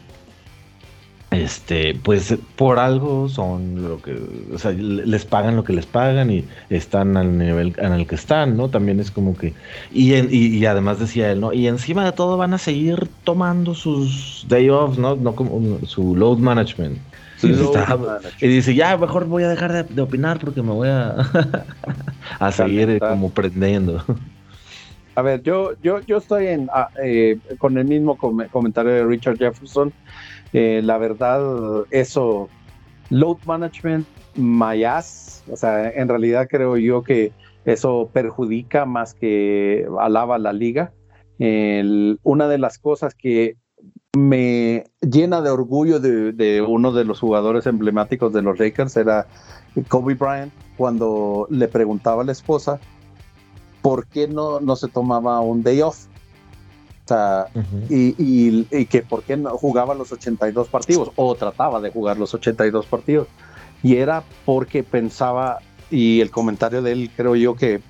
[1.34, 4.16] este, pues por algo son lo que,
[4.54, 8.16] o sea, les pagan lo que les pagan y están al nivel en el que
[8.16, 8.70] están, ¿no?
[8.70, 9.54] También es como que,
[9.92, 11.52] y, y, además decía él, ¿no?
[11.52, 15.16] Y encima de todo van a seguir tomando sus day offs, ¿no?
[15.16, 17.00] No como su load management.
[17.48, 21.16] Y, dice, ya, mejor voy a dejar de, opinar porque me voy a,
[22.40, 24.04] a seguir como prendiendo.
[25.16, 29.38] A ver, yo, yo, yo estoy en, ah, eh, con el mismo comentario de Richard
[29.38, 29.94] Jefferson.
[30.54, 31.42] Eh, la verdad,
[31.92, 32.50] eso,
[33.10, 37.32] load management, mayas, o sea, en realidad creo yo que
[37.66, 40.92] eso perjudica más que alaba la liga.
[42.24, 43.56] una de las cosas que
[44.16, 49.28] me llena de orgullo de, uno de los jugadores emblemáticos de los Lakers era
[49.88, 52.80] Kobe Bryant cuando le preguntaba a la esposa
[53.82, 56.06] por qué no, no se tomaba un day off
[57.90, 62.86] y, que por qué no jugaba los 82 partidos o trataba de jugar los 82
[62.86, 63.28] partidos.
[63.82, 65.60] Y era porque pensaba,
[65.92, 67.82] y el comentario de él creo yo que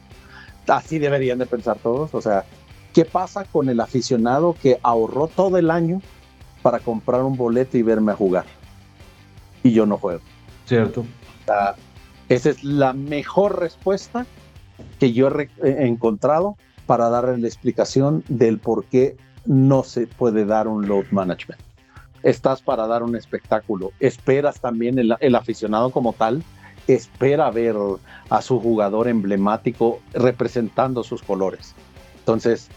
[0.68, 2.46] así deberían de pensar todos, o sea,
[2.94, 6.02] ¿qué pasa con el aficionado que ahorró todo el año
[6.62, 8.46] para comprar un boleto y verme a jugar?
[9.64, 10.22] Y yo no juego.
[10.66, 11.06] Cierto.
[12.30, 14.26] esa es la mejor respuesta
[15.00, 15.30] que yo
[15.64, 21.06] he encontrado para darle la explicación del por qué no se puede dar un load
[21.12, 21.62] management.
[22.22, 23.91] Estás para dar un espectáculo.
[24.00, 26.44] Esperas también el, aficionado como tal,
[26.88, 27.76] espera ver
[28.30, 31.76] a su jugador emblemático representando sus colores.
[32.20, 32.70] Entonces,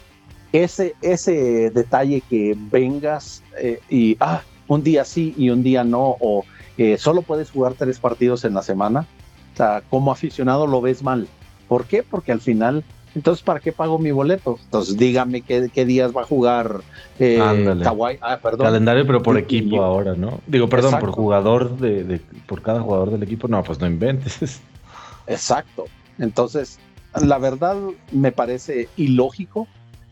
[0.53, 6.17] ese, ese detalle que vengas eh, y, ah, un día sí y un día no,
[6.21, 6.45] o
[6.79, 9.07] eh, solo puedes jugar tres partidos en la semana,
[9.55, 11.29] o sea, como aficionado lo ves mal.
[11.69, 12.03] ¿Por qué?
[12.03, 12.85] Porque al final
[13.17, 14.59] entonces, ¿para qué pago mi boleto?
[14.63, 16.83] Entonces, dígame qué, días va a jugar
[17.19, 18.67] eh, Ah, perdón.
[18.67, 20.41] Calendario, pero por equipo ahora, ¿no?
[20.47, 23.49] Digo, perdón, por jugador, de, por cada jugador del equipo.
[23.49, 24.61] No, pues no inventes.
[25.27, 25.87] Exacto.
[26.19, 26.79] Entonces,
[27.19, 27.77] la verdad
[28.13, 29.67] me parece ilógico.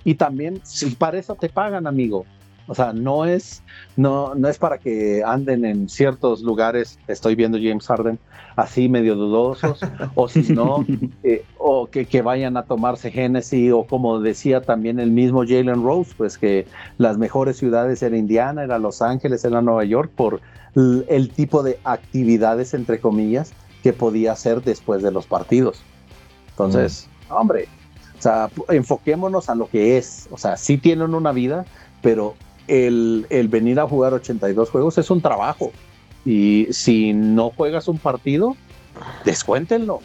[0.05, 2.25] Y también, si para eso te pagan, amigo.
[2.67, 3.63] O sea, no es,
[3.97, 8.19] no, no es para que anden en ciertos lugares, estoy viendo James Harden,
[8.57, 9.81] así medio dudosos,
[10.15, 10.85] o si no,
[11.23, 15.83] eh, o que, que, vayan a tomarse Genesis, o como decía también el mismo Jalen
[15.83, 20.41] Rose, pues que las mejores ciudades eran Indiana, era Los Ángeles, era Nueva York, por
[20.75, 23.53] el tipo de actividades, entre comillas,
[23.83, 25.83] que podía hacer después de los partidos.
[26.51, 27.33] Entonces, mm.
[27.33, 27.69] hombre,
[28.25, 31.65] sea, enfoquémonos a lo que es, o sea, sí tienen una vida,
[32.03, 32.35] pero
[32.67, 35.73] el, venir a jugar 82 juegos es un trabajo.
[36.25, 38.57] Y si no juegas un partido,
[39.25, 40.01] descuéntenlo.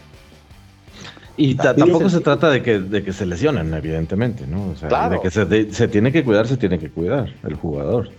[1.38, 4.72] Y tampoco se trata de que, de que se lesionen, evidentemente, ¿no?
[4.72, 8.10] O sea, de que se, tiene que cuidar, se tiene que cuidar el jugador.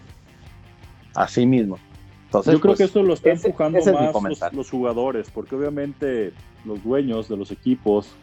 [1.15, 1.79] Así mismo.
[2.25, 3.79] Entonces, Yo creo que pues, esto lo está empujando
[4.23, 6.33] más los, jugadores, porque obviamente
[6.65, 8.15] los dueños de los equipos,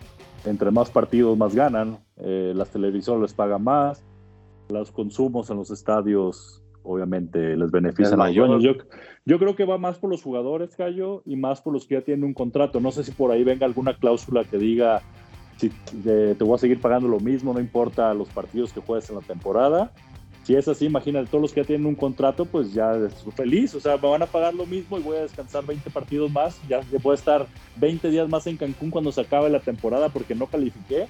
[0.45, 4.03] entre más partidos más ganan, eh, las televisoras les pagan más,
[4.69, 8.31] los consumos en los estadios obviamente les benefician a.
[8.31, 8.57] Yo,
[9.25, 12.01] yo creo que va más por los jugadores, Cayo, y más por los que ya
[12.01, 12.79] tienen un contrato.
[12.79, 15.01] No sé si por ahí venga alguna cláusula que diga
[15.57, 19.15] si te voy a seguir pagando lo mismo, no importa los partidos que juegues en
[19.15, 19.91] la temporada.
[20.47, 23.75] Si es así, imagínate, todos los que ya tienen un contrato, pues ya estoy feliz.
[23.75, 26.57] O sea, me van a pagar lo mismo y voy a descansar 20 partidos más.
[26.69, 27.45] Ya voy a estar
[27.75, 31.07] 20 días más en Cancún cuando se acabe la temporada porque no califiqué.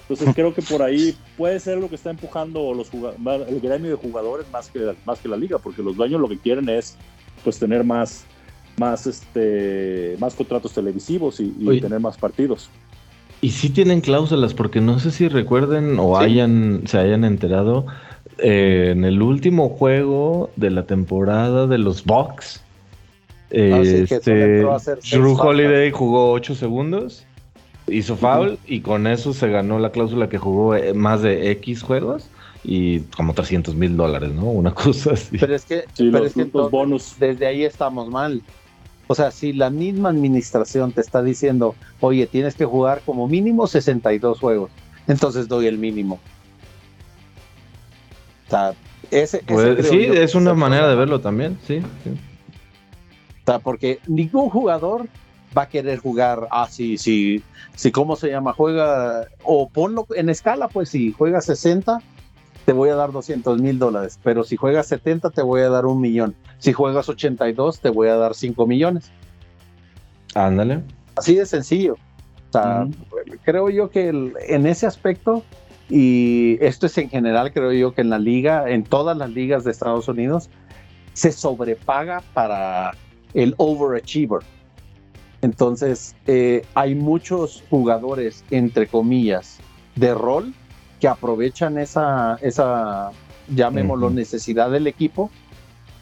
[0.00, 3.96] Entonces creo que por ahí puede ser lo que está empujando los el gremio de
[3.96, 6.96] jugadores más que, más que la liga, porque los dueños lo que quieren es
[7.44, 8.24] pues tener más,
[8.78, 11.50] más, este, más contratos televisivos y,
[11.82, 12.70] tener más partidos.
[13.42, 17.86] Y sí tienen cláusulas, porque no sé si recuerden o hayan, se hayan enterado,
[18.38, 22.62] eh, en el último juego de la temporada de los Bucks,
[23.52, 24.64] ah, este,
[25.12, 27.26] Drew Holiday jugó 8 segundos
[27.90, 31.82] hizo foul y con eso se ganó la cláusula que jugó eh, más de X
[31.82, 32.28] juegos
[32.62, 34.44] y como 300 mil dólares, ¿no?
[34.44, 35.38] Una cosa así.
[35.38, 37.16] Pero es que, pero es que bonus.
[37.18, 38.42] desde ahí estamos mal.
[39.06, 43.66] O sea, si la misma administración te está diciendo, oye, tienes que jugar como mínimo
[43.66, 44.70] 62 juegos,
[45.08, 46.20] entonces doy el mínimo.
[48.50, 48.74] O sea,
[49.12, 49.42] ese,
[49.82, 51.78] sí, es una manera de verlo también, sí.
[51.78, 55.06] O sea, porque ningún jugador
[55.56, 57.42] va a querer jugar así, ah, si,
[57.76, 58.52] si, ¿cómo se llama?
[58.52, 62.00] Juega, o ponlo en escala, pues si juega 60,
[62.64, 65.86] te voy a dar 200 mil dólares, pero si juegas 70, te voy a dar
[65.86, 66.34] un millón.
[66.58, 69.10] Si juegas 82, te voy a dar 5 millones.
[70.34, 70.82] Ándale.
[71.16, 71.94] Así de sencillo.
[71.94, 72.86] O sea,
[73.44, 75.44] creo yo que en ese aspecto,
[75.90, 79.64] y esto es en general, creo yo que en la liga, en todas las ligas
[79.64, 80.48] de Estados Unidos,
[81.14, 82.92] se sobrepaga para
[83.34, 84.40] el overachiever.
[85.42, 89.58] Entonces, eh, hay muchos jugadores, entre comillas,
[89.96, 90.54] de rol
[91.00, 93.10] que aprovechan esa, esa
[93.48, 95.30] llamémoslo, necesidad del equipo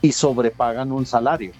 [0.02, 1.52] y sobrepagan un salario.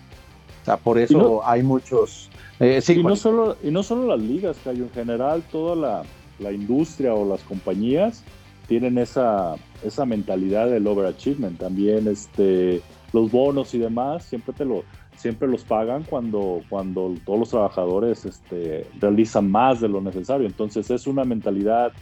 [0.63, 2.29] O sea, por eso hay muchos...
[2.61, 6.03] Eh, y, no solo, y no solo las ligas, Cayo, en general toda la,
[6.39, 8.23] la industria o las compañías
[8.67, 11.59] tienen esa, esa mentalidad del overachievement.
[11.59, 12.83] También este,
[13.13, 14.85] los bonos y demás, siempre te lo
[15.19, 20.47] siempre los pagan cuando, cuando todos los trabajadores este, realizan más de lo necesario.
[20.47, 21.93] Entonces es una mentalidad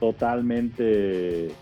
[0.00, 1.52] totalmente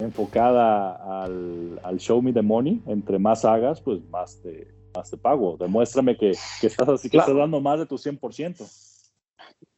[0.00, 2.82] enfocada al, show me the money.
[2.86, 5.56] Entre más hagas, pues más te, más te pago.
[5.58, 8.91] Demuéstrame que, estás así, que estás dando más de tu 100%.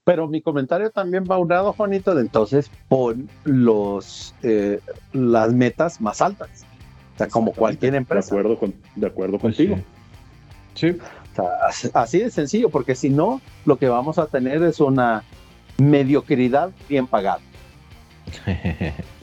[0.05, 4.80] Pero mi comentario también va a un lado, Juanito, de entonces pon los, eh,
[5.12, 6.66] las metas más altas.
[7.14, 8.34] O sea, como cualquier empresa.
[8.34, 9.78] De acuerdo, con, de acuerdo contigo.
[10.74, 10.96] Sí.
[11.94, 15.24] así de sencillo, porque si no, lo que vamos a tener es una
[15.78, 17.40] mediocridad bien pagada.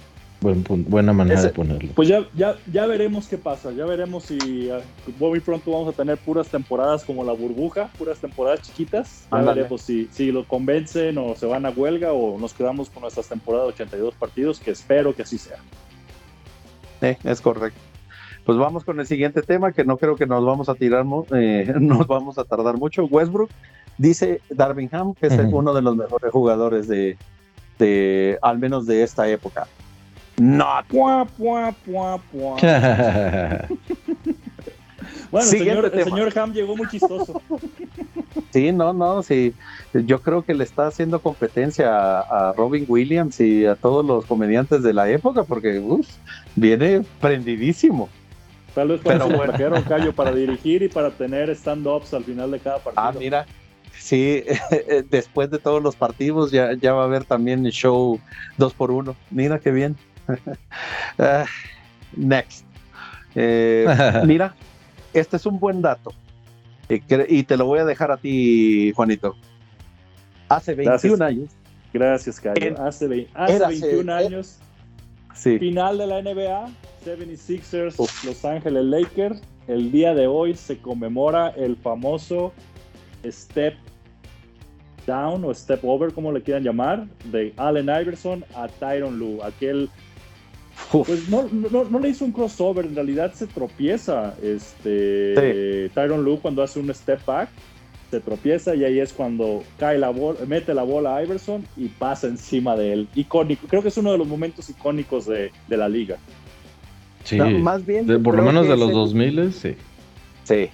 [0.41, 1.91] buena manera de ponerlo.
[1.93, 4.81] Pues ya, ya, ya veremos qué pasa, ya veremos si uh,
[5.19, 9.27] muy pronto vamos a tener puras temporadas como la burbuja, puras temporadas chiquitas.
[9.31, 13.01] Ya veremos si, si lo convencen o se van a huelga o nos quedamos con
[13.01, 15.59] nuestras temporadas de 82 partidos, que espero que así sea.
[17.01, 17.79] es correcto.
[18.43, 21.71] Pues vamos con el siguiente tema, que no creo que nos vamos a tirar, eh,
[21.79, 23.05] nos vamos a tardar mucho.
[23.05, 23.51] Westbrook
[23.99, 27.17] dice Darvingham que es uno de los mejores jugadores de,
[27.77, 29.67] de, al menos de esta época.
[30.37, 30.67] No.
[30.91, 31.67] bueno,
[35.31, 37.41] el señor, el señor, Ham llegó muy chistoso.
[38.51, 39.53] Sí, no, no, sí.
[39.93, 44.83] Yo creo que le está haciendo competencia a, Robin Williams y a todos los comediantes
[44.83, 45.81] de la época, porque
[46.55, 48.09] viene prendidísimo.
[48.73, 49.83] Tal vez para Pero bueno.
[49.87, 53.03] Callo para dirigir y para tener stand-ups al final de cada partido.
[53.05, 53.45] Ah, mira.
[53.97, 54.43] Sí,
[55.09, 58.19] después de todos los partidos ya, ya va a haber también el show
[58.57, 59.95] 2 por 1 Mira qué bien.
[61.17, 61.45] Ah,
[62.15, 62.65] next.
[63.35, 63.85] Eh,
[64.25, 64.55] mira,
[65.13, 66.13] este es un buen dato.
[66.89, 69.35] Y te lo voy a dejar a ti, Juanito.
[70.49, 71.49] Hace 21 años.
[71.93, 72.75] Gracias, Cayo.
[72.83, 74.59] hace, 21 años.
[75.33, 75.57] Sí.
[75.57, 76.69] Final de la NBA,
[77.05, 79.41] 76ers, Los Ángeles Lakers.
[79.67, 82.51] El día de hoy se conmemora el famoso
[83.25, 83.75] Step
[85.07, 89.39] Down o Step Over, como le quieran llamar, de Allen Iverson a Tyron Lue.
[89.43, 89.89] Aquel.
[90.89, 96.79] Pues no, le hizo un crossover, en realidad se tropieza este Tyron Lue cuando hace
[96.79, 97.49] un step back,
[98.09, 101.87] se tropieza y ahí es cuando cae la bola, mete la bola a Iverson y
[101.87, 103.07] pasa encima de él.
[103.15, 106.17] Icónico, creo que es uno de los momentos icónicos de, de la liga.
[107.23, 108.21] Sí, más bien.
[108.23, 109.75] por lo menos de los 2000, sí.
[110.43, 110.69] Sí.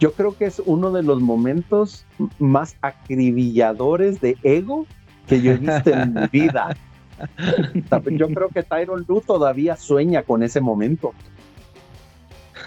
[0.00, 2.04] Yo creo que es uno de los momentos
[2.38, 4.86] más acribilladores de ego
[5.28, 6.76] que yo he visto en mi vida.
[8.10, 11.12] Yo creo que Tyron Lue todavía sueña con ese momento.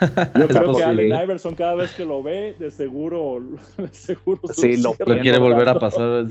[0.39, 3.41] Yo creo que Allen Iverson cada vez que lo ve, de seguro,
[3.77, 6.27] de seguro sí, lo, quiere volver a pasar.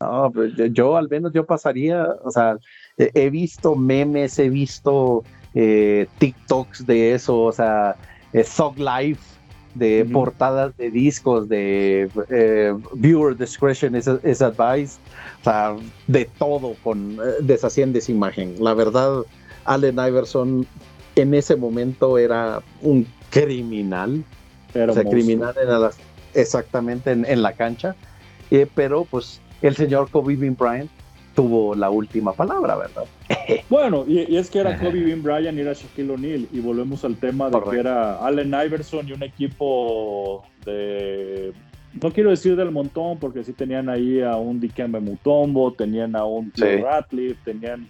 [0.00, 2.56] No, pues, yo al menos yo pasaría, o sea,
[2.96, 5.24] he visto memes, he visto
[5.54, 7.96] eh, TikToks de eso, o sea,
[8.32, 8.44] eh,
[8.76, 9.22] Life,
[9.74, 14.98] de portadas de discos, de eh, viewer discretion is, advice,
[15.40, 18.54] o sea, de todo con eh, deshaciendo esa imagen.
[18.58, 19.22] La verdad,
[19.64, 20.66] Allen Iverson
[21.16, 24.24] en ese momento era un criminal,
[24.74, 25.54] era o sea, criminal
[26.34, 27.94] exactamente en, la cancha,
[28.74, 30.90] pero pues el señor Kobe Bryant
[31.34, 33.04] tuvo la última palabra, ¿verdad?
[33.68, 37.16] Bueno, y, es que era Kobe Bean Bryant y era Shaquille O'Neal, y volvemos al
[37.16, 41.52] tema de que era Allen Iverson y un equipo de,
[42.00, 46.24] no quiero decir del montón, porque sí tenían ahí a un Dikembe Mutombo, tenían a
[46.24, 46.76] un sí.
[46.76, 47.88] Ratliff, tenían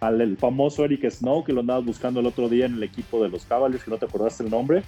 [0.00, 3.28] al famoso Eric Snow, que lo andabas buscando el otro día en el equipo de
[3.28, 4.82] los Cavaliers, que no te acordaste el nombre,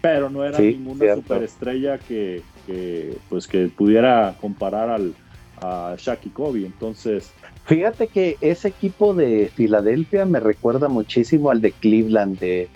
[0.00, 5.14] pero no era ninguna superestrella que, que, pues, que pudiera comparar al
[5.62, 6.66] a Shaq y Kobe.
[6.66, 7.32] Entonces.
[7.64, 12.68] Fíjate que ese equipo de Filadelfia me recuerda muchísimo al de Cleveland de,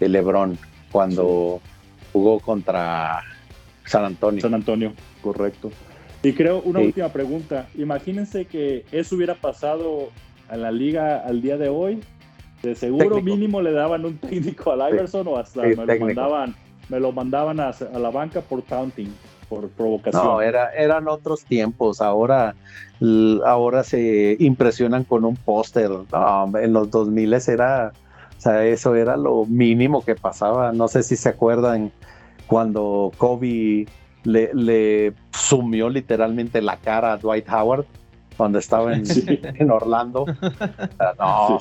[0.00, 0.56] LeBron,
[0.92, 1.60] cuando
[2.12, 3.22] jugó contra
[3.84, 4.40] San Antonio.
[4.40, 5.70] San Antonio, correcto.
[6.22, 7.68] Y creo, una última pregunta.
[7.76, 10.10] Imagínense que eso hubiera pasado
[10.50, 12.00] en la liga al día de hoy.
[12.62, 16.54] De seguro mínimo le daban un técnico al Iverson o hasta me, lo mandaban,
[16.88, 19.14] me lo mandaban a, la banca por taunting,
[19.48, 20.24] por provocación.
[20.24, 22.00] No, era, eran otros tiempos.
[22.00, 22.54] Ahora,
[23.44, 25.90] ahora se impresionan con un póster.
[26.60, 27.92] en los 2000 era,
[28.36, 30.72] o sea, eso era lo mínimo que pasaba.
[30.72, 31.92] No sé si se acuerdan
[32.46, 33.86] cuando Kobe
[34.24, 37.86] le, sumió literalmente la cara a Dwight Howard
[38.36, 39.04] cuando estaba en,
[39.42, 40.26] en Orlando.
[41.18, 41.58] No,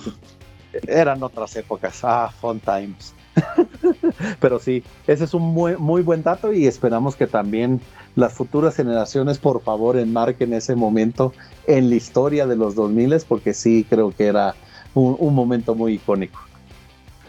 [0.87, 1.99] eran otras épocas.
[2.03, 3.15] Ah, fun times.
[4.39, 7.81] Pero sí, ese es un muy, muy, buen dato y esperamos que también
[8.15, 11.33] las futuras generaciones, por favor, enmarquen ese momento
[11.67, 14.55] en la historia de los 2000 porque sí creo que era
[14.93, 16.39] un momento muy icónico.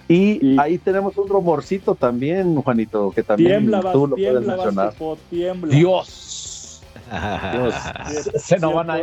[0.08, 4.94] Y, ahí tenemos un rumorcito también, Juanito, que también tú lo puedes mencionar.
[5.68, 6.82] Dios.
[8.36, 8.98] Se, nos van a,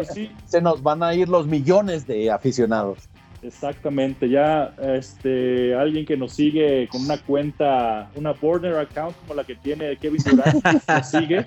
[0.45, 2.97] se nos van a ir los millones de aficionados.
[3.46, 9.43] Exactamente, ya este alguien que nos sigue con una cuenta, una burner account como la
[9.43, 11.46] que tiene Kevin Durant, nos sigue,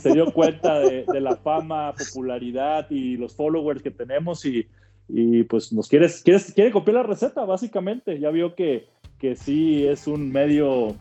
[0.00, 4.66] se dio cuenta de, de, la fama, popularidad y los followers que tenemos y
[5.14, 8.18] y pues nos quieres, quieres, quiere copiar la receta, básicamente.
[8.18, 8.86] Ya vio que,
[9.18, 10.96] que sí es un medio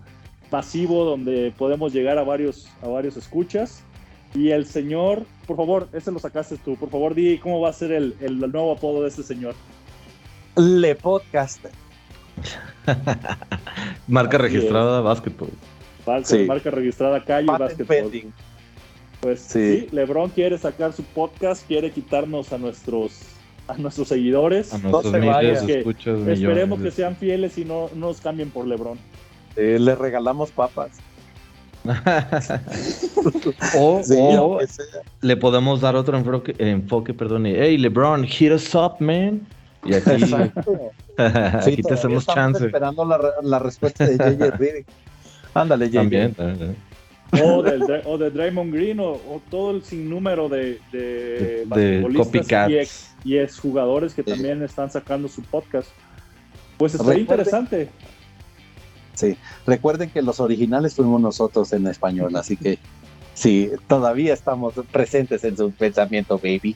[0.49, 3.83] pasivo donde podemos llegar a varios, a varios escuchas.
[4.33, 7.73] Y el señor, por favor, ese lo sacaste tú, por favor, di cómo va a
[7.73, 9.55] ser el, el nuevo apodo de este señor.
[10.55, 11.65] Le Podcast.
[14.07, 15.49] marca registrada Basketball.
[16.47, 18.11] Marca registrada Calle Basketball.
[19.21, 19.87] Pues sí.
[19.91, 23.21] LeBron quiere sacar su podcast, quiere quitarnos a nuestros
[23.67, 24.73] a nuestros seguidores.
[24.73, 28.97] A nuestros no esperemos que sean fieles y no, nos cambien por Lebron.
[29.55, 30.99] Eh, le regalamos papas.
[33.75, 34.59] o,
[35.21, 37.45] le podemos dar otro enfoque, enfoque perdón.
[37.45, 39.47] Hey, LeBron, hit us up, man.
[39.83, 40.11] Y aquí,
[41.17, 42.65] aquí te hacemos chance.
[42.65, 44.85] esperando la, la respuesta de JJ
[45.53, 45.95] Ándale, JJ.
[45.95, 46.75] También, también.
[48.05, 54.23] O, de Draymond Green o, todo el sinnúmero de, de, de y, ex, jugadores que
[54.23, 55.89] también están sacando su podcast.
[56.77, 57.89] Pues está interesante.
[59.13, 62.79] Sí, recuerden que los originales fuimos nosotros en español, así que
[63.33, 66.75] sí, todavía estamos presentes en su pensamiento, baby.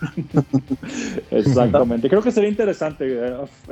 [1.30, 3.18] Exactamente, creo que sería interesante.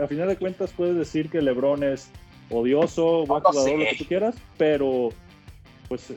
[0.01, 2.11] A, final de cuentas, puedes decir que LeBron es
[2.51, 5.11] odioso, buen jugador, lo que tú quieras, pero
[5.89, 6.13] pues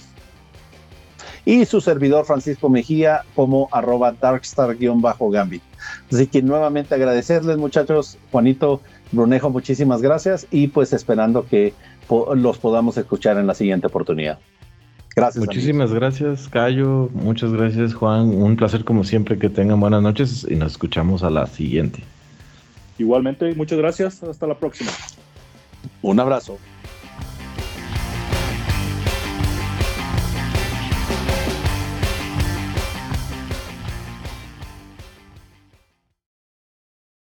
[1.45, 5.63] Y su servidor Francisco Mejía como arroba darkstar-gambit.
[6.11, 8.81] Así que nuevamente agradecerles muchachos, Juanito,
[9.11, 11.73] Brunejo, muchísimas gracias y pues esperando que
[12.35, 14.39] los podamos escuchar en la siguiente oportunidad.
[15.15, 15.45] Gracias.
[15.45, 17.09] Muchísimas gracias, Cayo.
[17.13, 18.29] Muchas gracias, Juan.
[18.29, 22.03] Un placer como siempre que tengan buenas noches y nos escuchamos a la siguiente.
[22.97, 24.23] Igualmente, muchas gracias.
[24.23, 24.91] Hasta la próxima.
[26.01, 26.57] Un abrazo.